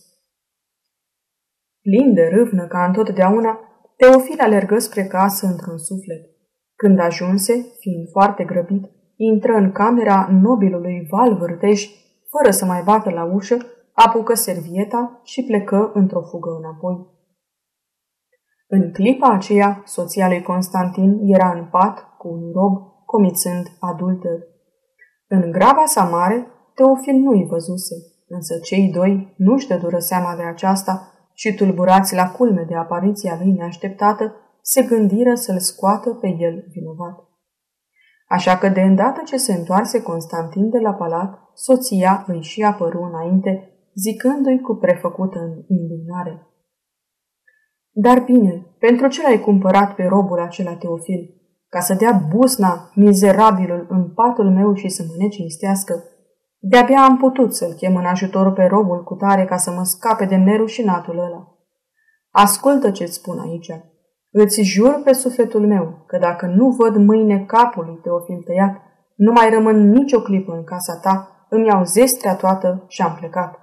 Plin 1.81 2.15
de 2.15 2.29
râvnă 2.33 2.67
ca 2.67 2.85
întotdeauna, 2.85 3.59
Teofil 3.97 4.41
alergă 4.41 4.79
spre 4.79 5.07
casă 5.07 5.47
într-un 5.47 5.79
suflet. 5.79 6.38
Când 6.83 6.99
ajunse, 6.99 7.53
fiind 7.81 8.09
foarte 8.11 8.45
grăbit, 8.45 8.85
intră 9.17 9.53
în 9.53 9.73
camera 9.73 10.29
nobilului 10.43 11.07
Val 11.11 11.37
Vârteș, 11.37 11.89
fără 12.31 12.51
să 12.51 12.65
mai 12.65 12.83
bată 12.85 13.11
la 13.11 13.25
ușă, 13.25 13.57
apucă 13.93 14.35
servieta 14.35 15.21
și 15.25 15.45
plecă 15.45 15.91
într-o 15.95 16.23
fugă 16.23 16.51
înapoi. 16.59 17.07
În 18.69 18.93
clipa 18.93 19.29
aceea, 19.29 19.83
soția 19.85 20.29
lui 20.29 20.43
Constantin 20.43 21.19
era 21.23 21.53
în 21.53 21.65
pat 21.65 22.17
cu 22.19 22.29
un 22.29 22.53
rob, 22.53 22.75
comițând 23.05 23.67
adulter. 23.81 24.39
În 25.29 25.51
graba 25.51 25.85
sa 25.85 26.05
mare, 26.05 26.47
Teofil 26.75 27.15
nu-i 27.15 27.47
văzuse, 27.51 27.95
însă 28.29 28.59
cei 28.59 28.91
doi 28.91 29.35
nu-și 29.37 29.69
dădură 29.69 29.99
seama 29.99 30.37
de 30.37 30.43
aceasta 30.43 31.13
și 31.35 31.55
tulburați 31.55 32.15
la 32.15 32.31
culme 32.31 32.65
de 32.69 32.75
apariția 32.75 33.39
lui 33.43 33.53
neașteptată, 33.53 34.35
se 34.73 34.83
gândiră 34.83 35.35
să-l 35.35 35.59
scoată 35.59 36.11
pe 36.11 36.29
el 36.39 36.65
vinovat. 36.69 37.29
Așa 38.29 38.59
că 38.59 38.69
de 38.69 38.81
îndată 38.81 39.21
ce 39.25 39.37
se 39.37 39.53
întoarse 39.53 40.03
Constantin 40.03 40.71
de 40.71 40.79
la 40.79 40.95
palat, 40.95 41.51
soția 41.55 42.25
îi 42.27 42.43
și 42.43 42.63
apăru 42.63 43.03
înainte, 43.03 43.73
zicându-i 43.95 44.61
cu 44.61 44.75
prefăcută 44.75 45.39
în 45.39 45.77
indignare. 45.77 46.47
Dar 47.91 48.21
bine, 48.21 48.67
pentru 48.79 49.09
ce 49.09 49.23
l-ai 49.23 49.41
cumpărat 49.41 49.95
pe 49.95 50.05
robul 50.05 50.41
acela 50.41 50.77
Teofil? 50.77 51.35
Ca 51.69 51.81
să 51.81 51.95
dea 51.95 52.23
busna, 52.37 52.91
mizerabilul, 52.95 53.87
în 53.91 54.11
patul 54.15 54.51
meu 54.51 54.75
și 54.75 54.89
să 54.89 55.05
mă 55.09 55.15
necinstească? 55.19 56.05
De-abia 56.59 57.03
am 57.03 57.17
putut 57.17 57.55
să-l 57.55 57.73
chem 57.73 57.97
în 57.97 58.05
ajutor 58.05 58.53
pe 58.53 58.65
robul 58.65 59.05
cu 59.05 59.15
tare 59.15 59.45
ca 59.45 59.57
să 59.57 59.71
mă 59.71 59.85
scape 59.85 60.25
de 60.25 60.37
nerușinatul 60.37 61.19
ăla. 61.19 61.59
Ascultă 62.31 62.91
ce-ți 62.91 63.15
spun 63.15 63.39
aici. 63.39 63.71
Îți 64.31 64.63
jur 64.63 65.01
pe 65.05 65.13
sufletul 65.13 65.67
meu 65.67 66.05
că 66.07 66.19
dacă 66.19 66.47
nu 66.47 66.69
văd 66.69 66.97
mâine 66.97 67.45
capul 67.45 67.85
lui 67.85 68.01
Teofil 68.03 68.43
tăiat, 68.43 68.77
nu 69.15 69.33
mai 69.33 69.51
rămân 69.51 69.91
nicio 69.91 70.21
clipă 70.21 70.53
în 70.53 70.65
casa 70.65 71.01
ta, 71.03 71.47
îmi 71.49 71.67
iau 71.67 71.85
zestrea 71.85 72.37
toată 72.37 72.85
și 72.89 73.03
am 73.03 73.15
plecat. 73.15 73.59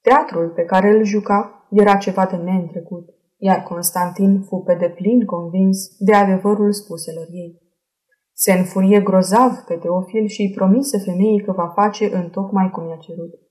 Teatrul 0.00 0.48
pe 0.48 0.62
care 0.62 0.88
îl 0.88 1.04
juca 1.04 1.66
era 1.70 1.96
ceva 1.96 2.26
de 2.26 2.36
neîntrecut, 2.36 3.08
iar 3.36 3.62
Constantin 3.62 4.42
fu 4.42 4.56
pe 4.56 4.74
deplin 4.74 5.24
convins 5.24 5.96
de 5.98 6.14
adevărul 6.14 6.72
spuselor 6.72 7.26
ei. 7.30 7.60
Se 8.32 8.52
înfurie 8.52 9.00
grozav 9.00 9.52
pe 9.66 9.74
Teofil 9.74 10.26
și 10.26 10.42
îi 10.42 10.52
promise 10.54 10.98
femeii 10.98 11.42
că 11.42 11.52
va 11.52 11.68
face 11.68 12.14
în 12.14 12.28
tocmai 12.30 12.70
cum 12.70 12.88
i-a 12.88 12.96
cerut. 12.96 13.41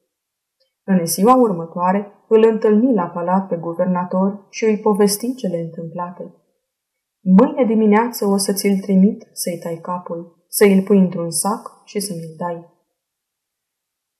În 0.84 1.06
ziua 1.06 1.36
următoare 1.36 2.12
îl 2.28 2.44
întâlni 2.52 2.94
la 2.94 3.08
palat 3.08 3.48
pe 3.48 3.56
guvernator 3.56 4.46
și 4.50 4.66
îi 4.66 4.78
povesti 4.80 5.36
cele 5.36 5.58
întâmplate. 5.58 6.36
Mâine 7.24 7.66
dimineață 7.66 8.26
o 8.26 8.38
să 8.38 8.54
ți-l 8.54 8.80
trimit 8.80 9.30
să-i 9.32 9.60
tai 9.64 9.80
capul, 9.82 10.46
să 10.48 10.66
îl 10.66 10.82
pui 10.82 11.00
într-un 11.00 11.30
sac 11.30 11.82
și 11.86 12.00
să 12.00 12.14
mi-l 12.14 12.36
dai. 12.38 12.70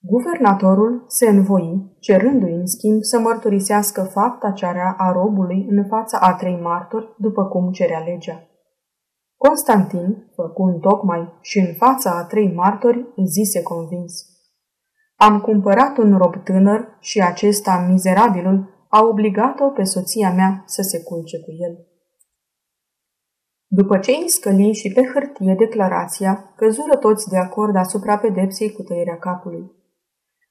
Guvernatorul 0.04 1.04
se 1.08 1.30
învoi, 1.30 1.96
cerându-i 2.00 2.54
în 2.54 2.66
schimb 2.66 3.02
să 3.02 3.20
mărturisească 3.20 4.04
fapta 4.04 4.52
ce 4.52 4.66
area 4.66 4.96
a 4.98 5.12
robului 5.12 5.68
în 5.70 5.86
fața 5.86 6.18
a 6.18 6.34
trei 6.34 6.60
martori, 6.62 7.16
după 7.18 7.46
cum 7.46 7.72
cerea 7.72 8.00
legea. 8.00 8.46
Constantin, 9.38 10.32
făcu 10.36 10.78
tocmai 10.82 11.38
și 11.42 11.60
în 11.60 11.74
fața 11.74 12.12
a 12.12 12.26
trei 12.26 12.54
martori, 12.54 13.06
zise 13.26 13.62
convins. 13.62 14.31
Am 15.28 15.40
cumpărat 15.40 15.98
un 15.98 16.18
rob 16.18 16.36
tânăr 16.44 16.98
și 17.00 17.20
acesta, 17.22 17.86
mizerabilul, 17.90 18.86
a 18.88 19.04
obligat-o 19.04 19.68
pe 19.68 19.84
soția 19.84 20.34
mea 20.34 20.64
să 20.66 20.82
se 20.82 21.04
culce 21.04 21.40
cu 21.40 21.52
el. 21.52 21.74
După 23.68 23.98
ce 23.98 24.12
îi 24.12 24.30
scăli 24.30 24.74
și 24.74 24.92
pe 24.92 25.02
hârtie 25.14 25.56
declarația, 25.58 26.54
căzură 26.56 26.98
toți 26.98 27.30
de 27.30 27.38
acord 27.38 27.76
asupra 27.76 28.18
pedepsei 28.18 28.72
cu 28.72 28.82
tăierea 28.82 29.18
capului. 29.18 29.72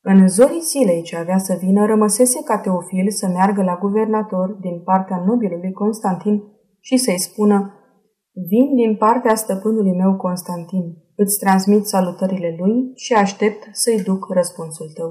În 0.01 0.29
zorii 0.29 0.61
zilei 0.61 1.03
ce 1.03 1.17
avea 1.17 1.39
să 1.39 1.59
vină, 1.61 1.87
rămăsese 1.87 2.43
ca 2.43 2.59
Teofil 2.59 3.11
să 3.11 3.27
meargă 3.27 3.63
la 3.63 3.77
guvernator 3.77 4.49
din 4.51 4.83
partea 4.83 5.23
nobilului 5.27 5.73
Constantin 5.73 6.43
și 6.81 6.97
să-i 6.97 7.19
spună 7.19 7.75
Vin 8.33 8.75
din 8.75 8.97
partea 8.97 9.35
stăpânului 9.35 9.97
meu 9.97 10.17
Constantin, 10.17 10.97
îți 11.23 11.39
transmit 11.39 11.85
salutările 11.87 12.57
lui 12.59 12.93
și 12.95 13.13
aștept 13.13 13.69
să-i 13.73 14.03
duc 14.03 14.27
răspunsul 14.29 14.91
tău. 14.95 15.11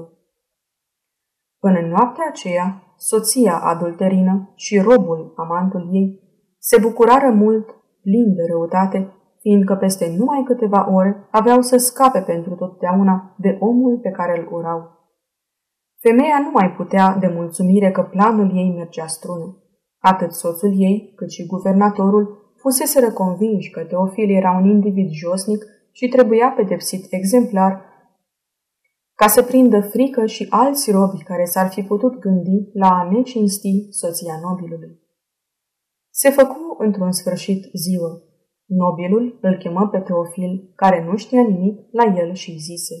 Până 1.58 1.78
în 1.78 1.88
noaptea 1.88 2.24
aceea, 2.28 2.94
soția 2.96 3.58
adulterină 3.58 4.52
și 4.54 4.78
robul, 4.78 5.32
amantul 5.36 5.88
ei, 5.92 6.20
se 6.58 6.78
bucurară 6.80 7.30
mult, 7.30 7.66
plin 8.02 8.34
de 8.34 8.42
răutate, 8.50 9.12
fiindcă 9.40 9.74
peste 9.74 10.14
numai 10.18 10.42
câteva 10.46 10.92
ore 10.92 11.28
aveau 11.30 11.60
să 11.60 11.76
scape 11.76 12.20
pentru 12.20 12.54
totdeauna 12.54 13.34
de 13.38 13.56
omul 13.60 13.98
pe 13.98 14.10
care 14.10 14.38
îl 14.38 14.48
urau. 14.52 14.80
Femeia 15.98 16.38
nu 16.42 16.50
mai 16.52 16.72
putea 16.76 17.16
de 17.20 17.26
mulțumire 17.34 17.90
că 17.90 18.02
planul 18.02 18.56
ei 18.56 18.74
mergea 18.76 19.06
strună. 19.06 19.56
Atât 19.98 20.32
soțul 20.32 20.72
ei, 20.76 21.12
cât 21.16 21.30
și 21.30 21.46
guvernatorul 21.46 22.52
fuseseră 22.56 23.10
convinși 23.12 23.70
că 23.70 23.80
Teofil 23.80 24.30
era 24.36 24.50
un 24.50 24.64
individ 24.64 25.10
josnic 25.10 25.64
și 25.92 26.08
trebuia 26.08 26.52
pedepsit 26.56 27.06
exemplar 27.10 27.88
ca 29.14 29.26
să 29.26 29.42
prindă 29.42 29.80
frică 29.80 30.26
și 30.26 30.46
alți 30.50 30.90
robi 30.90 31.22
care 31.22 31.44
s-ar 31.44 31.68
fi 31.70 31.82
putut 31.82 32.18
gândi 32.18 32.70
la 32.72 32.88
a 32.88 33.08
necinsti 33.10 33.86
soția 33.90 34.40
nobilului. 34.42 35.00
Se 36.10 36.30
făcu 36.30 36.76
într-un 36.78 37.12
sfârșit 37.12 37.70
ziua. 37.72 38.22
Nobilul 38.66 39.38
îl 39.40 39.56
chemă 39.56 39.88
pe 39.88 39.98
Teofil, 39.98 40.72
care 40.74 41.04
nu 41.04 41.16
știa 41.16 41.42
nimic, 41.42 41.78
la 41.90 42.04
el 42.04 42.34
și 42.34 42.58
zise 42.58 42.94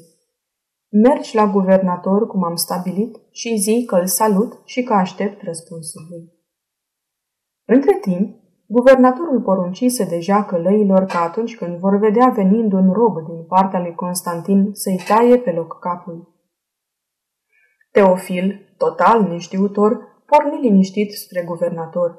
Mergi 0.88 1.34
la 1.34 1.46
guvernator, 1.46 2.26
cum 2.26 2.44
am 2.44 2.54
stabilit, 2.54 3.20
și 3.30 3.56
zi 3.56 3.84
că 3.86 3.94
îl 3.96 4.06
salut 4.06 4.60
și 4.64 4.82
că 4.82 4.92
aștept 4.92 5.42
răspunsul 5.42 6.06
lui. 6.10 6.32
Între 7.64 7.98
timp, 8.00 8.36
guvernatorul 8.76 9.40
poruncise 9.40 10.04
deja 10.04 10.44
călăilor 10.44 11.04
că 11.04 11.16
atunci 11.16 11.56
când 11.56 11.78
vor 11.78 11.96
vedea 11.96 12.28
venind 12.28 12.72
un 12.72 12.92
rob 12.92 13.14
din 13.26 13.44
partea 13.48 13.80
lui 13.80 13.94
Constantin 13.94 14.70
să-i 14.72 15.00
taie 15.08 15.36
pe 15.38 15.50
loc 15.50 15.78
capul. 15.78 16.34
Teofil, 17.90 18.74
total 18.76 19.22
neștiutor, 19.22 19.98
porni 20.26 20.60
liniștit 20.60 21.12
spre 21.12 21.44
guvernator. 21.46 22.18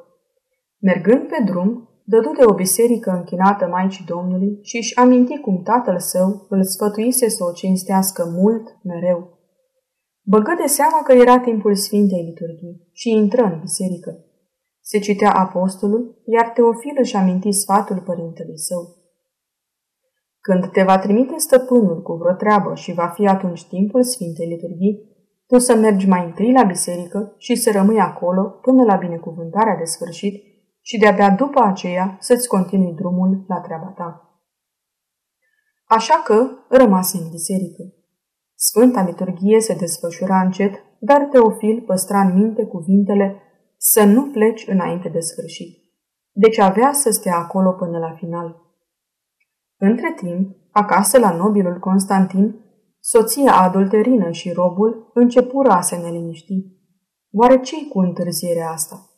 Mergând 0.80 1.28
pe 1.28 1.44
drum, 1.46 1.90
dădu 2.04 2.32
de 2.38 2.44
o 2.46 2.54
biserică 2.54 3.10
închinată 3.10 3.68
Maicii 3.68 4.06
Domnului 4.06 4.60
și 4.62 4.78
își 4.78 4.98
aminti 4.98 5.40
cum 5.40 5.62
tatăl 5.64 6.00
său 6.00 6.46
îl 6.50 6.64
sfătuise 6.64 7.30
să 7.30 7.44
o 7.44 7.52
cinstească 7.52 8.26
mult, 8.38 8.78
mereu. 8.84 9.40
Băgă 10.22 10.54
de 10.62 10.68
seama 10.68 11.02
că 11.04 11.12
era 11.14 11.40
timpul 11.40 11.76
Sfintei 11.76 12.24
Liturghii 12.24 12.90
și 12.92 13.10
intră 13.10 13.44
în 13.44 13.60
biserică. 13.60 14.26
Se 14.82 15.00
citea 15.00 15.32
apostolul, 15.32 16.22
iar 16.26 16.50
Teofil 16.50 16.96
își 17.00 17.16
aminti 17.16 17.52
sfatul 17.52 18.00
părintelui 18.02 18.58
său. 18.58 19.00
Când 20.40 20.72
te 20.72 20.84
va 20.84 21.00
trimite 21.00 21.38
stăpânul 21.38 22.02
cu 22.02 22.14
vreo 22.14 22.34
treabă 22.34 22.76
și 22.76 22.94
va 22.94 23.08
fi 23.08 23.28
atunci 23.28 23.68
timpul 23.68 24.04
Sfintei 24.04 24.48
Liturghii, 24.48 25.10
tu 25.48 25.58
să 25.58 25.76
mergi 25.76 26.08
mai 26.08 26.26
întâi 26.26 26.52
la 26.52 26.64
biserică 26.64 27.36
și 27.38 27.56
să 27.56 27.72
rămâi 27.72 28.00
acolo 28.00 28.42
până 28.42 28.84
la 28.84 28.96
binecuvântarea 28.96 29.76
de 29.76 29.84
sfârșit 29.84 30.44
și 30.82 30.98
de-abia 30.98 31.30
după 31.30 31.62
aceea 31.64 32.18
să-ți 32.20 32.48
continui 32.48 32.94
drumul 32.94 33.46
la 33.48 33.60
treaba 33.60 33.94
ta. 33.98 34.26
Așa 35.86 36.22
că 36.26 36.48
rămase 36.70 37.18
în 37.18 37.30
biserică. 37.30 37.84
Sfânta 38.56 39.04
liturghie 39.04 39.60
se 39.60 39.74
desfășura 39.74 40.42
încet, 40.42 40.74
dar 41.00 41.22
Teofil 41.32 41.82
păstra 41.82 42.20
în 42.20 42.34
minte 42.34 42.66
cuvintele 42.66 43.36
să 43.84 44.04
nu 44.04 44.32
pleci 44.32 44.68
înainte 44.68 45.10
de 45.10 45.20
sfârșit. 45.20 45.78
Deci 46.32 46.58
avea 46.58 46.92
să 46.94 47.10
stea 47.10 47.36
acolo 47.38 47.72
până 47.72 47.98
la 47.98 48.14
final. 48.16 48.56
Între 49.78 50.14
timp, 50.16 50.56
acasă 50.72 51.20
la 51.20 51.36
nobilul 51.36 51.80
Constantin, 51.80 52.56
soția 53.00 53.54
adulterină 53.54 54.32
și 54.32 54.52
robul 54.52 55.12
începură 55.14 55.70
a 55.70 55.82
se 55.82 55.96
neliniști. 55.96 56.54
Oare 57.32 57.60
ce 57.60 57.88
cu 57.88 58.00
întârzierea 58.00 58.70
asta? 58.70 59.10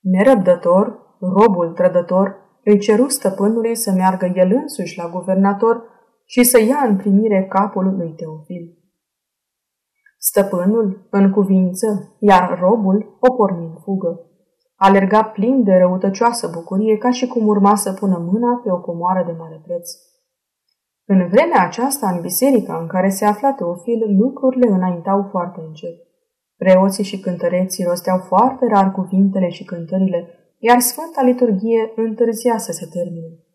Nerăbdător, 0.00 1.16
robul 1.20 1.72
trădător 1.72 2.36
îi 2.64 2.78
ceru 2.78 3.08
stăpânului 3.08 3.74
să 3.74 3.90
meargă 3.90 4.32
el 4.34 4.52
însuși 4.52 4.98
la 4.98 5.08
guvernator 5.08 5.82
și 6.24 6.44
să 6.44 6.60
ia 6.60 6.78
în 6.86 6.96
primire 6.96 7.46
capul 7.46 7.94
lui 7.96 8.14
Teofil. 8.14 8.78
Stăpânul, 10.18 11.06
în 11.10 11.30
cuvință, 11.30 12.16
iar 12.18 12.58
robul 12.60 13.18
o 13.20 13.32
porni 13.32 13.64
în 13.64 13.74
fugă. 13.82 14.20
Alerga 14.76 15.22
plin 15.22 15.62
de 15.62 15.74
răutăcioasă 15.74 16.50
bucurie, 16.54 16.96
ca 16.96 17.10
și 17.10 17.26
cum 17.26 17.46
urma 17.46 17.74
să 17.74 17.92
pună 17.92 18.18
mâna 18.32 18.60
pe 18.64 18.70
o 18.72 18.80
comoară 18.80 19.22
de 19.26 19.32
mare 19.38 19.60
preț. 19.64 19.90
În 21.04 21.28
vremea 21.28 21.64
aceasta, 21.66 22.08
în 22.08 22.20
biserica 22.20 22.78
în 22.80 22.86
care 22.86 23.08
se 23.08 23.24
afla 23.24 23.52
Teofil, 23.52 24.16
lucrurile 24.18 24.68
înaintau 24.68 25.28
foarte 25.30 25.60
încet. 25.66 25.96
Preoții 26.56 27.04
și 27.04 27.20
cântăreții 27.20 27.84
rosteau 27.84 28.18
foarte 28.18 28.66
rar 28.66 28.92
cuvintele 28.92 29.48
și 29.48 29.64
cântările, 29.64 30.28
iar 30.58 30.78
Sfânta 30.80 31.22
Liturghie 31.22 31.92
întârzia 31.96 32.58
să 32.58 32.72
se 32.72 32.86
termine. 32.86 33.47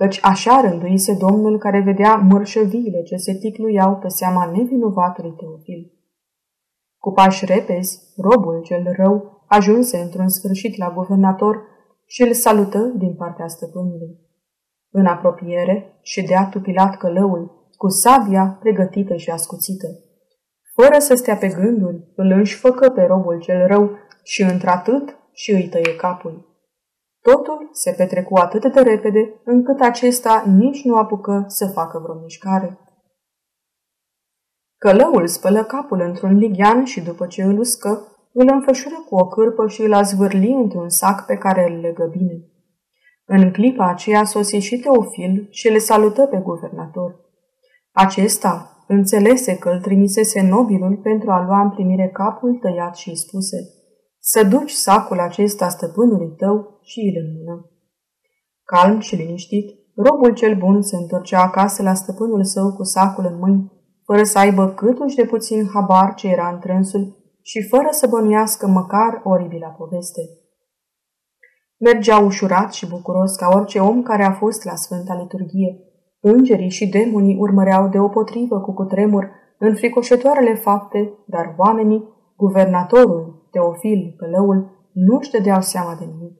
Căci 0.00 0.18
așa 0.22 0.60
rânduise 0.60 1.14
Domnul 1.14 1.58
care 1.58 1.80
vedea 1.80 2.14
mărșăviile 2.16 3.02
ce 3.02 3.16
se 3.16 3.34
ticluiau 3.34 3.96
pe 3.96 4.08
seama 4.08 4.50
nevinovatului 4.56 5.34
Teofil. 5.36 5.92
Cu 6.98 7.12
pași 7.12 7.44
repezi, 7.44 7.98
robul 8.16 8.62
cel 8.62 8.92
rău 8.96 9.44
ajunse 9.46 9.98
într-un 9.98 10.28
sfârșit 10.28 10.76
la 10.76 10.90
guvernator 10.90 11.62
și 12.06 12.22
îl 12.22 12.32
salută 12.32 12.78
din 12.78 13.14
partea 13.14 13.46
stăpânului. 13.46 14.18
În 14.90 15.06
apropiere 15.06 15.98
și 16.02 16.22
de 16.22 16.34
tupilat 16.50 16.96
călăul, 16.96 17.68
cu 17.76 17.88
sabia 17.88 18.58
pregătită 18.60 19.16
și 19.16 19.30
ascuțită. 19.30 19.86
Fără 20.74 20.98
să 20.98 21.14
stea 21.14 21.36
pe 21.36 21.48
gânduri, 21.48 22.12
îl 22.14 22.30
înșfăcă 22.30 22.90
pe 22.90 23.02
robul 23.02 23.40
cel 23.40 23.66
rău 23.66 23.90
și 24.22 24.42
într-atât 24.42 25.16
și 25.32 25.50
îi 25.52 25.68
tăie 25.68 25.96
capul. 25.96 26.49
Totul 27.22 27.68
se 27.72 27.94
petrecu 27.96 28.36
atât 28.36 28.72
de 28.72 28.80
repede, 28.80 29.40
încât 29.44 29.80
acesta 29.80 30.44
nici 30.46 30.84
nu 30.84 30.96
apucă 30.96 31.44
să 31.46 31.66
facă 31.66 31.98
vreo 31.98 32.14
mișcare. 32.14 32.78
Călăul 34.76 35.26
spălă 35.26 35.64
capul 35.64 36.00
într-un 36.00 36.36
lighean 36.36 36.84
și 36.84 37.00
după 37.00 37.26
ce 37.26 37.42
îl 37.42 37.58
uscă, 37.58 38.06
îl 38.32 38.48
înfășură 38.52 39.04
cu 39.08 39.16
o 39.16 39.26
cârpă 39.26 39.68
și 39.68 39.82
îl 39.82 39.92
azvârli 39.92 40.52
într-un 40.52 40.88
sac 40.88 41.26
pe 41.26 41.36
care 41.36 41.70
îl 41.70 41.80
legă 41.80 42.06
bine. 42.10 42.44
În 43.24 43.52
clipa 43.52 43.88
aceea 43.88 44.24
sosi 44.24 44.56
și 44.56 44.78
Teofil 44.78 45.46
și 45.50 45.68
le 45.68 45.78
salută 45.78 46.26
pe 46.26 46.38
guvernator. 46.38 47.20
Acesta 47.92 48.84
înțelese 48.86 49.58
că 49.58 49.70
îl 49.70 49.80
trimisese 49.80 50.42
nobilul 50.42 50.96
pentru 50.96 51.30
a 51.30 51.44
lua 51.44 51.60
în 51.60 51.70
primire 51.70 52.08
capul 52.08 52.58
tăiat 52.62 52.96
și 52.96 53.14
spuse 53.14 53.79
Să 54.22 54.44
duci 54.44 54.70
sacul 54.70 55.18
acesta 55.20 55.68
stăpânului 55.68 56.34
tău 56.36 56.78
și 56.82 57.00
îl 57.00 57.24
înmână. 57.24 57.70
Calm 58.64 58.98
și 58.98 59.16
liniștit, 59.16 59.78
robul 59.94 60.34
cel 60.34 60.56
bun 60.56 60.82
se 60.82 60.96
întorcea 60.96 61.42
acasă 61.42 61.82
la 61.82 61.94
stăpânul 61.94 62.44
său 62.44 62.72
cu 62.72 62.82
sacul 62.82 63.24
în 63.26 63.38
mâini, 63.38 63.72
fără 64.04 64.22
să 64.22 64.38
aibă 64.38 64.68
câtuși 64.68 65.16
de 65.16 65.24
puțin 65.24 65.68
habar 65.72 66.14
ce 66.14 66.28
era 66.28 66.48
în 66.48 66.58
trânsul 66.58 67.16
și 67.42 67.68
fără 67.68 67.88
să 67.90 68.06
bănuiască 68.06 68.66
măcar 68.66 69.20
oribila 69.24 69.68
poveste. 69.68 70.20
Mergea 71.78 72.18
ușurat 72.18 72.72
și 72.72 72.88
bucuros 72.88 73.36
ca 73.36 73.48
orice 73.54 73.78
om 73.78 74.02
care 74.02 74.24
a 74.24 74.32
fost 74.32 74.64
la 74.64 74.74
Sfânta 74.74 75.14
Liturghie. 75.14 75.78
Îngerii 76.20 76.70
și 76.70 76.88
demonii 76.88 77.36
urmăreau 77.38 77.88
deopotrivă 77.88 78.60
cu 78.60 78.72
cutremur 78.72 79.30
înfricoșătoarele 79.58 80.54
fapte, 80.54 81.12
dar 81.26 81.54
oamenii, 81.56 82.04
guvernatorul, 82.36 83.39
Teofil, 83.50 84.14
călăul, 84.16 84.88
nu-și 84.92 85.30
dădeau 85.30 85.60
seama 85.60 85.94
de 85.94 86.04
nimic. 86.04 86.38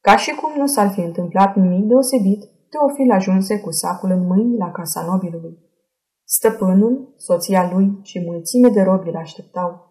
Ca 0.00 0.16
și 0.16 0.30
cum 0.30 0.52
nu 0.56 0.66
s-ar 0.66 0.90
fi 0.90 1.00
întâmplat 1.00 1.56
nimic 1.56 1.84
deosebit, 1.84 2.42
Teofil 2.70 3.10
ajunse 3.10 3.60
cu 3.60 3.70
sacul 3.70 4.10
în 4.10 4.26
mâini 4.26 4.56
la 4.56 4.70
casa 4.70 5.04
nobilului. 5.04 5.58
Stăpânul, 6.24 7.14
soția 7.16 7.70
lui 7.72 7.98
și 8.02 8.24
mulțime 8.26 8.68
de 8.68 8.82
robi 8.82 9.08
îl 9.08 9.16
așteptau. 9.16 9.86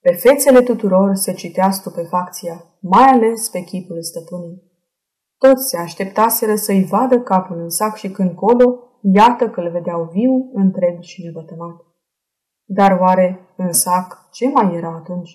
Pe 0.00 0.12
fețele 0.12 0.62
tuturor 0.62 1.14
se 1.14 1.32
citea 1.32 1.70
stupefacția, 1.70 2.64
mai 2.80 3.02
ales 3.02 3.48
pe 3.48 3.60
chipul 3.60 4.02
stăpânii. 4.02 4.62
Toți 5.38 5.68
se 5.68 5.76
așteptaseră 5.76 6.54
să-i 6.54 6.84
vadă 6.84 7.20
capul 7.20 7.58
în 7.58 7.68
sac 7.68 7.96
și 7.96 8.10
când 8.10 8.34
colo, 8.34 8.78
iată 9.02 9.50
că 9.50 9.60
îl 9.60 9.70
vedeau 9.70 10.08
viu, 10.12 10.50
întreg 10.52 11.00
și 11.00 11.24
nebătămat. 11.24 11.89
Dar 12.72 12.98
oare 13.00 13.40
în 13.56 13.72
sac 13.72 14.28
ce 14.32 14.48
mai 14.48 14.74
era 14.74 14.94
atunci? 14.94 15.30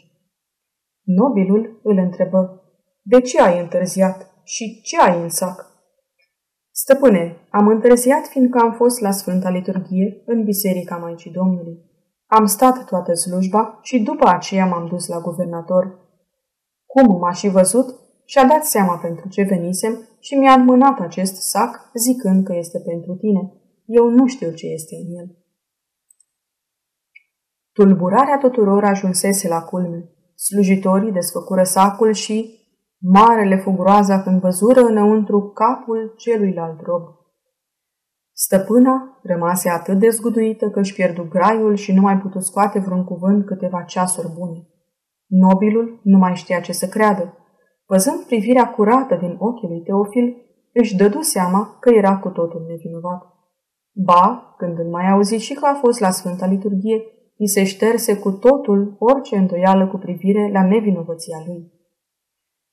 Nobilul 1.04 1.80
îl 1.84 1.98
întrebă, 1.98 2.62
de 3.02 3.22
ce 3.22 3.42
ai 3.42 3.60
întârziat 3.60 4.32
și 4.44 4.82
ce 4.82 5.02
ai 5.02 5.22
în 5.22 5.30
sac? 5.30 5.66
Stăpâne, 6.72 7.38
am 7.50 7.68
întârziat 7.68 8.26
fiindcă 8.28 8.60
am 8.60 8.74
fost 8.74 9.00
la 9.00 9.12
Sfânta 9.12 9.50
Liturghie 9.50 10.24
în 10.26 10.44
Biserica 10.44 10.98
Maicii 10.98 11.32
Domnului. 11.32 11.78
Am 12.26 12.46
stat 12.46 12.86
toată 12.86 13.14
slujba 13.14 13.80
și 13.82 14.04
după 14.04 14.28
aceea 14.28 14.66
m-am 14.66 14.88
dus 14.88 15.08
la 15.08 15.20
guvernator. 15.20 16.00
Cum 16.86 17.20
m-aș 17.20 17.40
și 17.40 17.50
văzut, 17.50 18.00
și-a 18.26 18.46
dat 18.46 18.64
seama 18.64 18.98
pentru 18.98 19.28
ce 19.28 19.44
venisem 19.44 20.10
și 20.20 20.36
mi-a 20.36 20.54
înmânat 20.54 21.00
acest 21.00 21.36
sac, 21.36 21.90
zicând 21.94 22.46
că 22.46 22.56
este 22.56 22.80
pentru 22.80 23.16
tine. 23.16 23.54
Eu 23.86 24.10
nu 24.10 24.28
știu 24.28 24.52
ce 24.52 24.68
este 24.68 24.96
în 24.96 25.18
el. 25.18 25.45
Tulburarea 27.78 28.38
tuturor 28.38 28.84
ajunsese 28.84 29.48
la 29.48 29.62
culme. 29.62 30.10
Slujitorii 30.36 31.12
desfăcură 31.12 31.64
sacul 31.64 32.12
și 32.12 32.60
marele 33.00 33.58
fugroaza 33.58 34.22
când 34.22 34.40
văzură 34.42 34.82
înăuntru 34.82 35.52
capul 35.54 36.14
celuilalt 36.18 36.82
rob. 36.82 37.04
Stăpâna 38.34 39.20
rămase 39.24 39.70
atât 39.70 40.00
de 40.00 40.10
zguduită 40.10 40.70
că 40.70 40.80
își 40.80 40.94
pierdu 40.94 41.28
graiul 41.30 41.76
și 41.76 41.94
nu 41.94 42.02
mai 42.02 42.18
putu 42.18 42.40
scoate 42.40 42.80
vreun 42.80 43.04
cuvânt 43.04 43.46
câteva 43.46 43.82
ceasuri 43.82 44.34
bune. 44.38 44.68
Nobilul 45.28 46.00
nu 46.04 46.18
mai 46.18 46.36
știa 46.36 46.60
ce 46.60 46.72
să 46.72 46.88
creadă. 46.88 47.38
Văzând 47.86 48.26
privirea 48.26 48.70
curată 48.70 49.16
din 49.16 49.36
ochii 49.40 49.68
lui 49.68 49.82
Teofil, 49.82 50.38
își 50.74 50.96
dădu 50.96 51.22
seama 51.22 51.78
că 51.80 51.90
era 51.90 52.18
cu 52.18 52.30
totul 52.30 52.66
nevinovat. 52.68 53.22
Ba, 53.92 54.56
când 54.58 54.80
îl 54.80 54.90
mai 54.90 55.10
auzi 55.10 55.36
și 55.36 55.54
că 55.54 55.66
a 55.66 55.74
fost 55.74 56.00
la 56.00 56.12
Sfânta 56.12 56.46
Liturghie, 56.46 57.15
îi 57.38 57.48
se 57.48 57.64
șterse 57.64 58.18
cu 58.18 58.32
totul 58.32 58.96
orice 59.00 59.36
îndoială 59.36 59.88
cu 59.88 59.98
privire 59.98 60.50
la 60.54 60.68
nevinovăția 60.68 61.44
lui. 61.46 61.74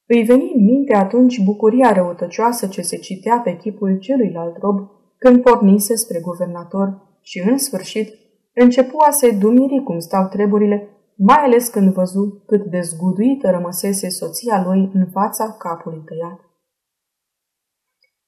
Îi 0.06 0.22
veni 0.22 0.52
în 0.54 0.64
minte 0.64 0.94
atunci 0.94 1.44
bucuria 1.44 1.92
răutăcioasă 1.92 2.66
ce 2.66 2.82
se 2.82 2.96
citea 2.96 3.40
pe 3.44 3.56
chipul 3.56 3.98
celuilalt 3.98 4.56
rob 4.56 4.90
când 5.18 5.42
pornise 5.42 5.94
spre 5.94 6.20
guvernator 6.20 7.18
și, 7.20 7.38
în 7.48 7.58
sfârșit, 7.58 8.08
începu 8.54 8.96
a 9.06 9.10
se 9.10 9.30
dumiri 9.30 9.82
cum 9.82 9.98
stau 9.98 10.28
treburile, 10.28 10.88
mai 11.16 11.36
ales 11.36 11.68
când 11.68 11.92
văzu 11.92 12.42
cât 12.46 12.64
de 12.64 12.80
zguduită 12.80 13.50
rămăsese 13.50 14.08
soția 14.08 14.62
lui 14.66 14.90
în 14.94 15.06
fața 15.10 15.56
capului 15.58 16.02
tăiat. 16.04 16.40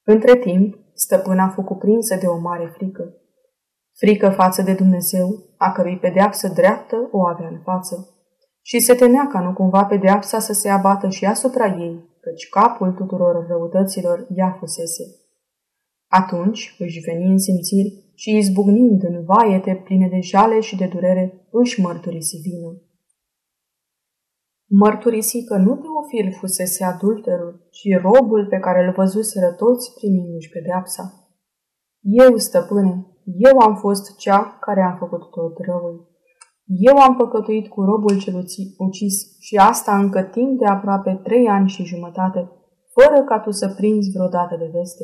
Între 0.03 0.35
timp, 0.35 0.77
stăpâna 0.93 1.49
fu 1.49 1.61
cuprinsă 1.61 2.15
de 2.15 2.25
o 2.25 2.37
mare 2.37 2.71
frică. 2.73 3.13
Frică 3.97 4.29
față 4.29 4.61
de 4.61 4.73
Dumnezeu, 4.73 5.27
a 5.57 5.71
cărui 5.71 5.97
pedeapsă 5.97 6.47
dreaptă 6.47 7.09
o 7.11 7.27
avea 7.27 7.47
în 7.47 7.59
față 7.63 8.09
și 8.61 8.79
se 8.79 8.93
temea 8.93 9.27
ca 9.27 9.39
nu 9.39 9.53
cumva 9.53 9.85
pedeapsa 9.85 10.39
să 10.39 10.53
se 10.53 10.69
abată 10.69 11.09
și 11.09 11.25
asupra 11.25 11.65
ei, 11.65 12.09
căci 12.21 12.49
capul 12.49 12.91
tuturor 12.91 13.45
răutăților 13.47 14.27
ea 14.35 14.55
fusese. 14.59 15.03
Atunci 16.07 16.75
își 16.79 16.99
veni 16.99 17.25
în 17.25 17.37
simțiri 17.37 18.11
și 18.15 18.37
izbucnind 18.37 19.03
în 19.03 19.23
vaiete 19.23 19.81
pline 19.83 20.07
de 20.07 20.19
jale 20.19 20.59
și 20.59 20.75
de 20.75 20.87
durere, 20.87 21.47
își 21.51 21.81
mărturisi 21.81 22.37
vină. 22.37 22.81
Mărturisi 24.67 25.43
că 25.43 25.55
nu 25.57 25.75
Teofil 25.75 26.37
fusese 26.39 26.83
adulterul, 26.83 27.67
ci 27.71 28.01
robul 28.01 28.47
pe 28.49 28.57
care 28.57 28.85
îl 28.85 28.93
văzuseră 28.93 29.51
toți 29.51 29.93
primindu-și 29.93 30.49
pedeapsa. 30.49 31.29
Eu, 31.99 32.37
stăpâne, 32.37 33.14
eu 33.25 33.57
am 33.57 33.75
fost 33.75 34.17
cea 34.17 34.57
care 34.59 34.81
am 34.81 34.95
făcut 34.97 35.29
tot 35.29 35.57
răul. 35.65 36.13
Eu 36.65 36.97
am 36.97 37.15
păcătuit 37.15 37.67
cu 37.67 37.81
robul 37.81 38.17
cel 38.17 38.35
ucis 38.77 39.39
și 39.39 39.55
asta 39.55 39.97
încă 39.97 40.21
timp 40.21 40.59
de 40.59 40.65
aproape 40.65 41.19
trei 41.23 41.47
ani 41.47 41.69
și 41.69 41.83
jumătate, 41.83 42.51
fără 42.93 43.23
ca 43.23 43.39
tu 43.39 43.51
să 43.51 43.73
prinzi 43.75 44.11
vreodată 44.11 44.55
de 44.59 44.69
veste. 44.73 45.03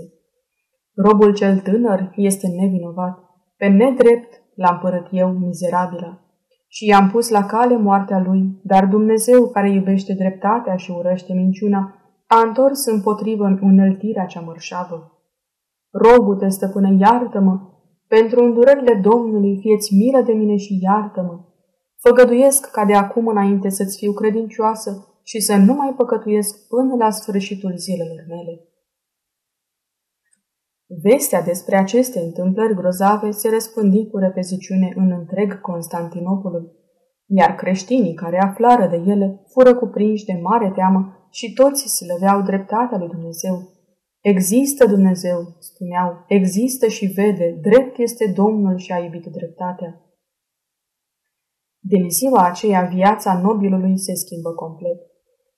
Robul 0.96 1.34
cel 1.34 1.60
tânăr 1.60 2.12
este 2.16 2.48
nevinovat. 2.48 3.20
Pe 3.58 3.68
nedrept 3.68 4.44
l-am 4.56 4.80
părăt 4.82 5.08
eu, 5.12 5.30
mizerabila. 5.30 6.20
Și 6.68 6.86
i-am 6.86 7.10
pus 7.10 7.30
la 7.30 7.46
cale 7.46 7.78
moartea 7.78 8.20
lui, 8.20 8.60
dar 8.64 8.86
Dumnezeu, 8.86 9.48
care 9.48 9.72
iubește 9.72 10.14
dreptatea 10.14 10.76
și 10.76 10.92
urăște 10.92 11.34
minciuna, 11.34 11.96
a 12.28 12.40
întors 12.48 12.86
împotrivă 12.86 13.44
în 13.44 13.60
uneltirea 13.62 14.26
cea 14.26 14.40
mărșavă. 14.40 15.12
Rogu-te, 15.92 16.48
stăpâne, 16.50 16.98
iartă-mă, 17.00 17.71
pentru 18.16 18.44
îndurările 18.44 18.94
Domnului 19.10 19.60
fieți 19.62 19.96
milă 19.96 20.22
de 20.22 20.34
mine 20.34 20.56
și 20.56 20.80
iartă-mă. 20.82 21.36
Făgăduiesc 22.00 22.72
ca 22.72 22.86
de 22.86 22.96
acum 22.96 23.28
înainte 23.28 23.70
să-ți 23.70 23.98
fiu 23.98 24.14
credincioasă 24.14 24.92
și 25.24 25.40
să 25.40 25.56
nu 25.56 25.74
mai 25.74 25.94
păcătuiesc 25.98 26.68
până 26.68 26.96
la 26.96 27.10
sfârșitul 27.10 27.74
zilelor 27.78 28.26
mele. 28.28 28.54
Vestea 31.04 31.42
despre 31.42 31.78
aceste 31.78 32.20
întâmplări 32.20 32.76
grozave 32.76 33.32
se 33.32 33.50
răspândi 33.50 34.08
cu 34.08 34.18
repeziciune 34.18 34.94
în 34.96 35.12
întreg 35.12 35.62
Constantinopolul, 35.62 36.66
iar 37.26 37.56
creștinii 37.56 38.14
care 38.14 38.40
aflară 38.42 38.88
de 38.88 39.12
ele 39.12 39.46
fură 39.48 39.76
cuprinși 39.76 40.26
de 40.26 40.40
mare 40.42 40.72
teamă 40.76 41.28
și 41.30 41.54
toți 41.54 41.96
slăveau 41.96 42.42
dreptatea 42.42 42.98
lui 42.98 43.08
Dumnezeu. 43.08 43.56
Există 44.22 44.86
Dumnezeu, 44.86 45.56
spuneau, 45.60 46.24
există 46.28 46.88
și 46.88 47.06
vede, 47.06 47.58
drept 47.62 47.98
este 47.98 48.32
Domnul 48.36 48.78
și 48.78 48.92
a 48.92 48.98
iubit 49.04 49.26
dreptatea. 49.26 50.02
Din 51.80 52.10
ziua 52.10 52.46
aceea 52.46 52.82
viața 52.82 53.42
nobilului 53.42 53.98
se 53.98 54.14
schimbă 54.14 54.54
complet. 54.54 55.00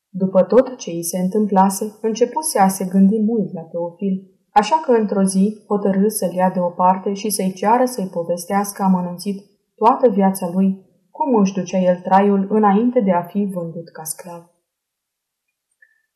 După 0.10 0.44
tot 0.44 0.78
ce 0.78 0.90
îi 0.90 1.04
se 1.04 1.18
întâmplase, 1.18 1.98
începuse 2.02 2.60
a 2.60 2.68
se 2.68 2.86
gândi 2.86 3.20
mult 3.20 3.54
la 3.54 3.62
Teofil, 3.62 4.32
așa 4.50 4.76
că 4.86 4.92
într-o 4.92 5.24
zi 5.24 5.64
hotărâ 5.68 6.08
să-l 6.08 6.34
ia 6.34 6.50
deoparte 6.50 7.14
și 7.14 7.30
să-i 7.30 7.54
ceară 7.54 7.86
să-i 7.86 8.10
povestească 8.14 8.84
amănunțit 8.84 9.42
toată 9.76 10.10
viața 10.10 10.50
lui, 10.54 10.86
cum 11.10 11.36
își 11.36 11.54
ducea 11.54 11.78
el 11.78 12.00
traiul 12.00 12.48
înainte 12.50 13.00
de 13.00 13.12
a 13.12 13.22
fi 13.24 13.50
vândut 13.54 13.90
ca 13.90 14.04
sclav. 14.04 14.52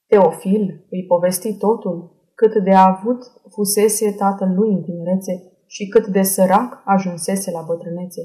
Teofil 0.06 0.86
îi 0.90 1.06
povesti 1.06 1.58
totul, 1.58 2.17
cât 2.40 2.64
de 2.64 2.74
avut 2.74 3.22
fusese 3.50 4.12
tatăl 4.12 4.50
lui 4.58 4.72
în 4.74 4.82
tinerețe 4.82 5.34
și 5.66 5.88
cât 5.88 6.08
de 6.08 6.22
sărac 6.22 6.82
ajunsese 6.86 7.52
la 7.52 7.62
bătrânețe, 7.62 8.22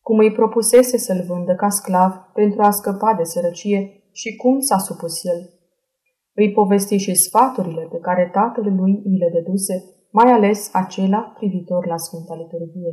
cum 0.00 0.18
îi 0.18 0.32
propusese 0.32 0.96
să-l 0.98 1.24
vândă 1.26 1.54
ca 1.54 1.68
sclav 1.68 2.12
pentru 2.34 2.62
a 2.62 2.70
scăpa 2.70 3.14
de 3.14 3.22
sărăcie 3.22 3.80
și 4.12 4.36
cum 4.36 4.60
s-a 4.60 4.78
supus 4.78 5.24
el. 5.24 5.40
Îi 6.34 6.52
povesti 6.52 6.96
și 6.96 7.14
sfaturile 7.14 7.88
pe 7.90 7.98
care 7.98 8.30
tatăl 8.32 8.74
lui 8.74 9.02
îi 9.04 9.18
le 9.18 9.30
dăduse, 9.32 9.84
mai 10.10 10.32
ales 10.32 10.70
acela 10.72 11.34
privitor 11.38 11.86
la 11.86 11.96
Sfânta 11.96 12.34
Liturghie. 12.34 12.92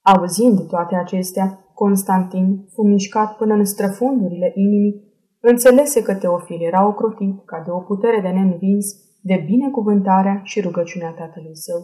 Auzind 0.00 0.68
toate 0.68 0.94
acestea, 0.94 1.70
Constantin 1.74 2.66
fu 2.72 2.82
mișcat 2.82 3.36
până 3.36 3.54
în 3.54 3.64
străfundurile 3.64 4.52
inimii 4.54 5.05
Înțelese 5.52 6.02
că 6.02 6.14
Teofil 6.14 6.62
era 6.62 6.86
ocrotit 6.86 7.44
ca 7.44 7.62
de 7.64 7.70
o 7.70 7.80
putere 7.80 8.20
de 8.20 8.28
neînvins 8.28 8.86
de 9.22 9.44
binecuvântarea 9.46 10.40
și 10.42 10.60
rugăciunea 10.60 11.10
tatălui 11.10 11.56
său. 11.56 11.80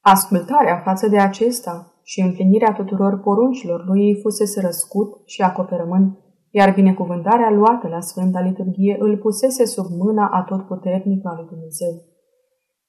Ascultarea 0.00 0.76
față 0.84 1.08
de 1.08 1.18
acesta 1.18 1.74
și 2.02 2.20
împlinirea 2.20 2.72
tuturor 2.72 3.20
poruncilor 3.20 3.84
lui 3.86 4.00
ei 4.00 4.20
fusese 4.22 4.60
răscut 4.60 5.08
și 5.26 5.42
acoperământ, 5.42 6.18
iar 6.50 6.74
binecuvântarea 6.74 7.50
luată 7.50 7.88
la 7.88 8.00
Sfânta 8.00 8.40
Liturghie 8.40 8.96
îl 8.98 9.18
pusese 9.18 9.64
sub 9.64 9.86
mâna 9.90 10.28
a 10.32 10.42
tot 10.42 10.66
puternic 10.66 11.26
al 11.26 11.36
lui 11.36 11.46
Dumnezeu. 11.48 11.92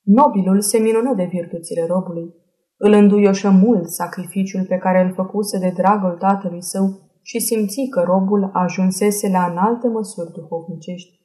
Nobilul 0.03 0.61
se 0.61 0.77
minună 0.77 1.13
de 1.13 1.23
virtuțile 1.23 1.85
robului. 1.85 2.33
Îl 2.77 2.91
înduioșă 2.91 3.49
mult 3.49 3.87
sacrificiul 3.87 4.65
pe 4.65 4.77
care 4.77 5.01
îl 5.01 5.13
făcuse 5.13 5.59
de 5.59 5.73
dragul 5.75 6.15
tatălui 6.17 6.63
său 6.63 7.08
și 7.29 7.39
simți 7.39 7.87
că 7.89 8.01
robul 8.01 8.49
ajunsese 8.53 9.29
la 9.29 9.45
înalte 9.45 9.87
măsuri 9.87 10.31
duhovnicești. 10.31 11.19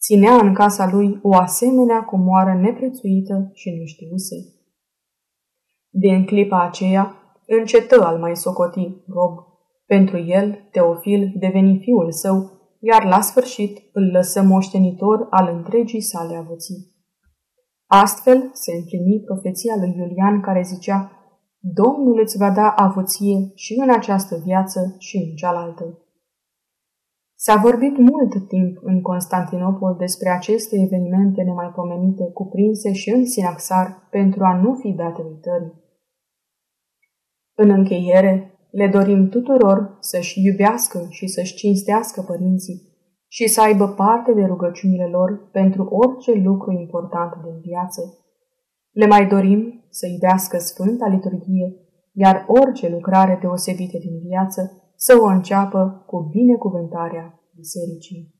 Ținea 0.00 0.34
în 0.34 0.54
casa 0.54 0.90
lui 0.92 1.18
o 1.22 1.34
asemenea 1.34 2.02
comoară 2.04 2.54
neprețuită 2.54 3.50
și 3.52 3.70
nu 3.70 3.84
știuse. 3.84 4.36
Din 5.88 6.24
clipa 6.24 6.64
aceea, 6.64 7.14
încetă 7.46 8.04
al 8.04 8.18
mai 8.18 8.36
socoti 8.36 8.96
rob. 9.06 9.34
Pentru 9.86 10.18
el, 10.18 10.68
Teofil 10.70 11.32
deveni 11.38 11.78
fiul 11.78 12.12
său, 12.12 12.50
iar 12.80 13.04
la 13.04 13.20
sfârșit 13.20 13.78
îl 13.92 14.10
lăsă 14.12 14.42
moștenitor 14.42 15.26
al 15.30 15.54
întregii 15.56 16.00
sale 16.00 16.36
avuții. 16.36 16.94
Astfel 17.86 18.50
se 18.52 18.72
împlini 18.72 19.22
profeția 19.26 19.74
lui 19.78 19.94
Iulian 19.96 20.40
care 20.40 20.62
zicea 20.62 21.19
Domnul 21.62 22.20
îți 22.20 22.36
va 22.36 22.50
da 22.50 22.68
avuție 22.68 23.50
și 23.54 23.74
în 23.82 23.90
această 23.90 24.36
viață 24.44 24.94
și 24.98 25.16
în 25.16 25.34
cealaltă. 25.34 25.98
S-a 27.34 27.56
vorbit 27.56 27.98
mult 27.98 28.48
timp 28.48 28.78
în 28.82 29.02
Constantinopol 29.02 29.96
despre 29.98 30.28
aceste 30.28 30.76
evenimente 30.80 31.42
nemaipomenite 31.42 32.30
cuprinse 32.34 32.92
și 32.92 33.10
în 33.10 33.26
Sinaxar 33.26 34.08
pentru 34.10 34.44
a 34.44 34.60
nu 34.60 34.74
fi 34.74 34.92
date 34.92 35.22
uitării. 35.22 35.72
În 37.54 37.70
încheiere, 37.70 38.58
le 38.70 38.88
dorim 38.88 39.28
tuturor 39.28 39.96
să-și 40.00 40.44
iubească 40.44 41.06
și 41.08 41.26
să-și 41.26 41.54
cinstească 41.54 42.22
părinții 42.22 42.88
și 43.28 43.48
să 43.48 43.60
aibă 43.60 43.88
parte 43.88 44.32
de 44.32 44.44
rugăciunile 44.44 45.06
lor 45.06 45.48
pentru 45.52 45.84
orice 45.84 46.32
lucru 46.32 46.72
important 46.72 47.42
din 47.42 47.60
viață. 47.60 48.19
Le 48.92 49.06
mai 49.06 49.26
dorim 49.26 49.84
să 49.90 50.06
iubească 50.06 50.58
Sfânta 50.58 51.06
Liturghie, 51.06 51.76
iar 52.12 52.44
orice 52.48 52.88
lucrare 52.88 53.38
deosebită 53.40 53.98
din 53.98 54.18
viață 54.18 54.92
să 54.96 55.18
o 55.20 55.24
înceapă 55.24 56.04
cu 56.06 56.28
binecuvântarea 56.30 57.40
Bisericii. 57.54 58.39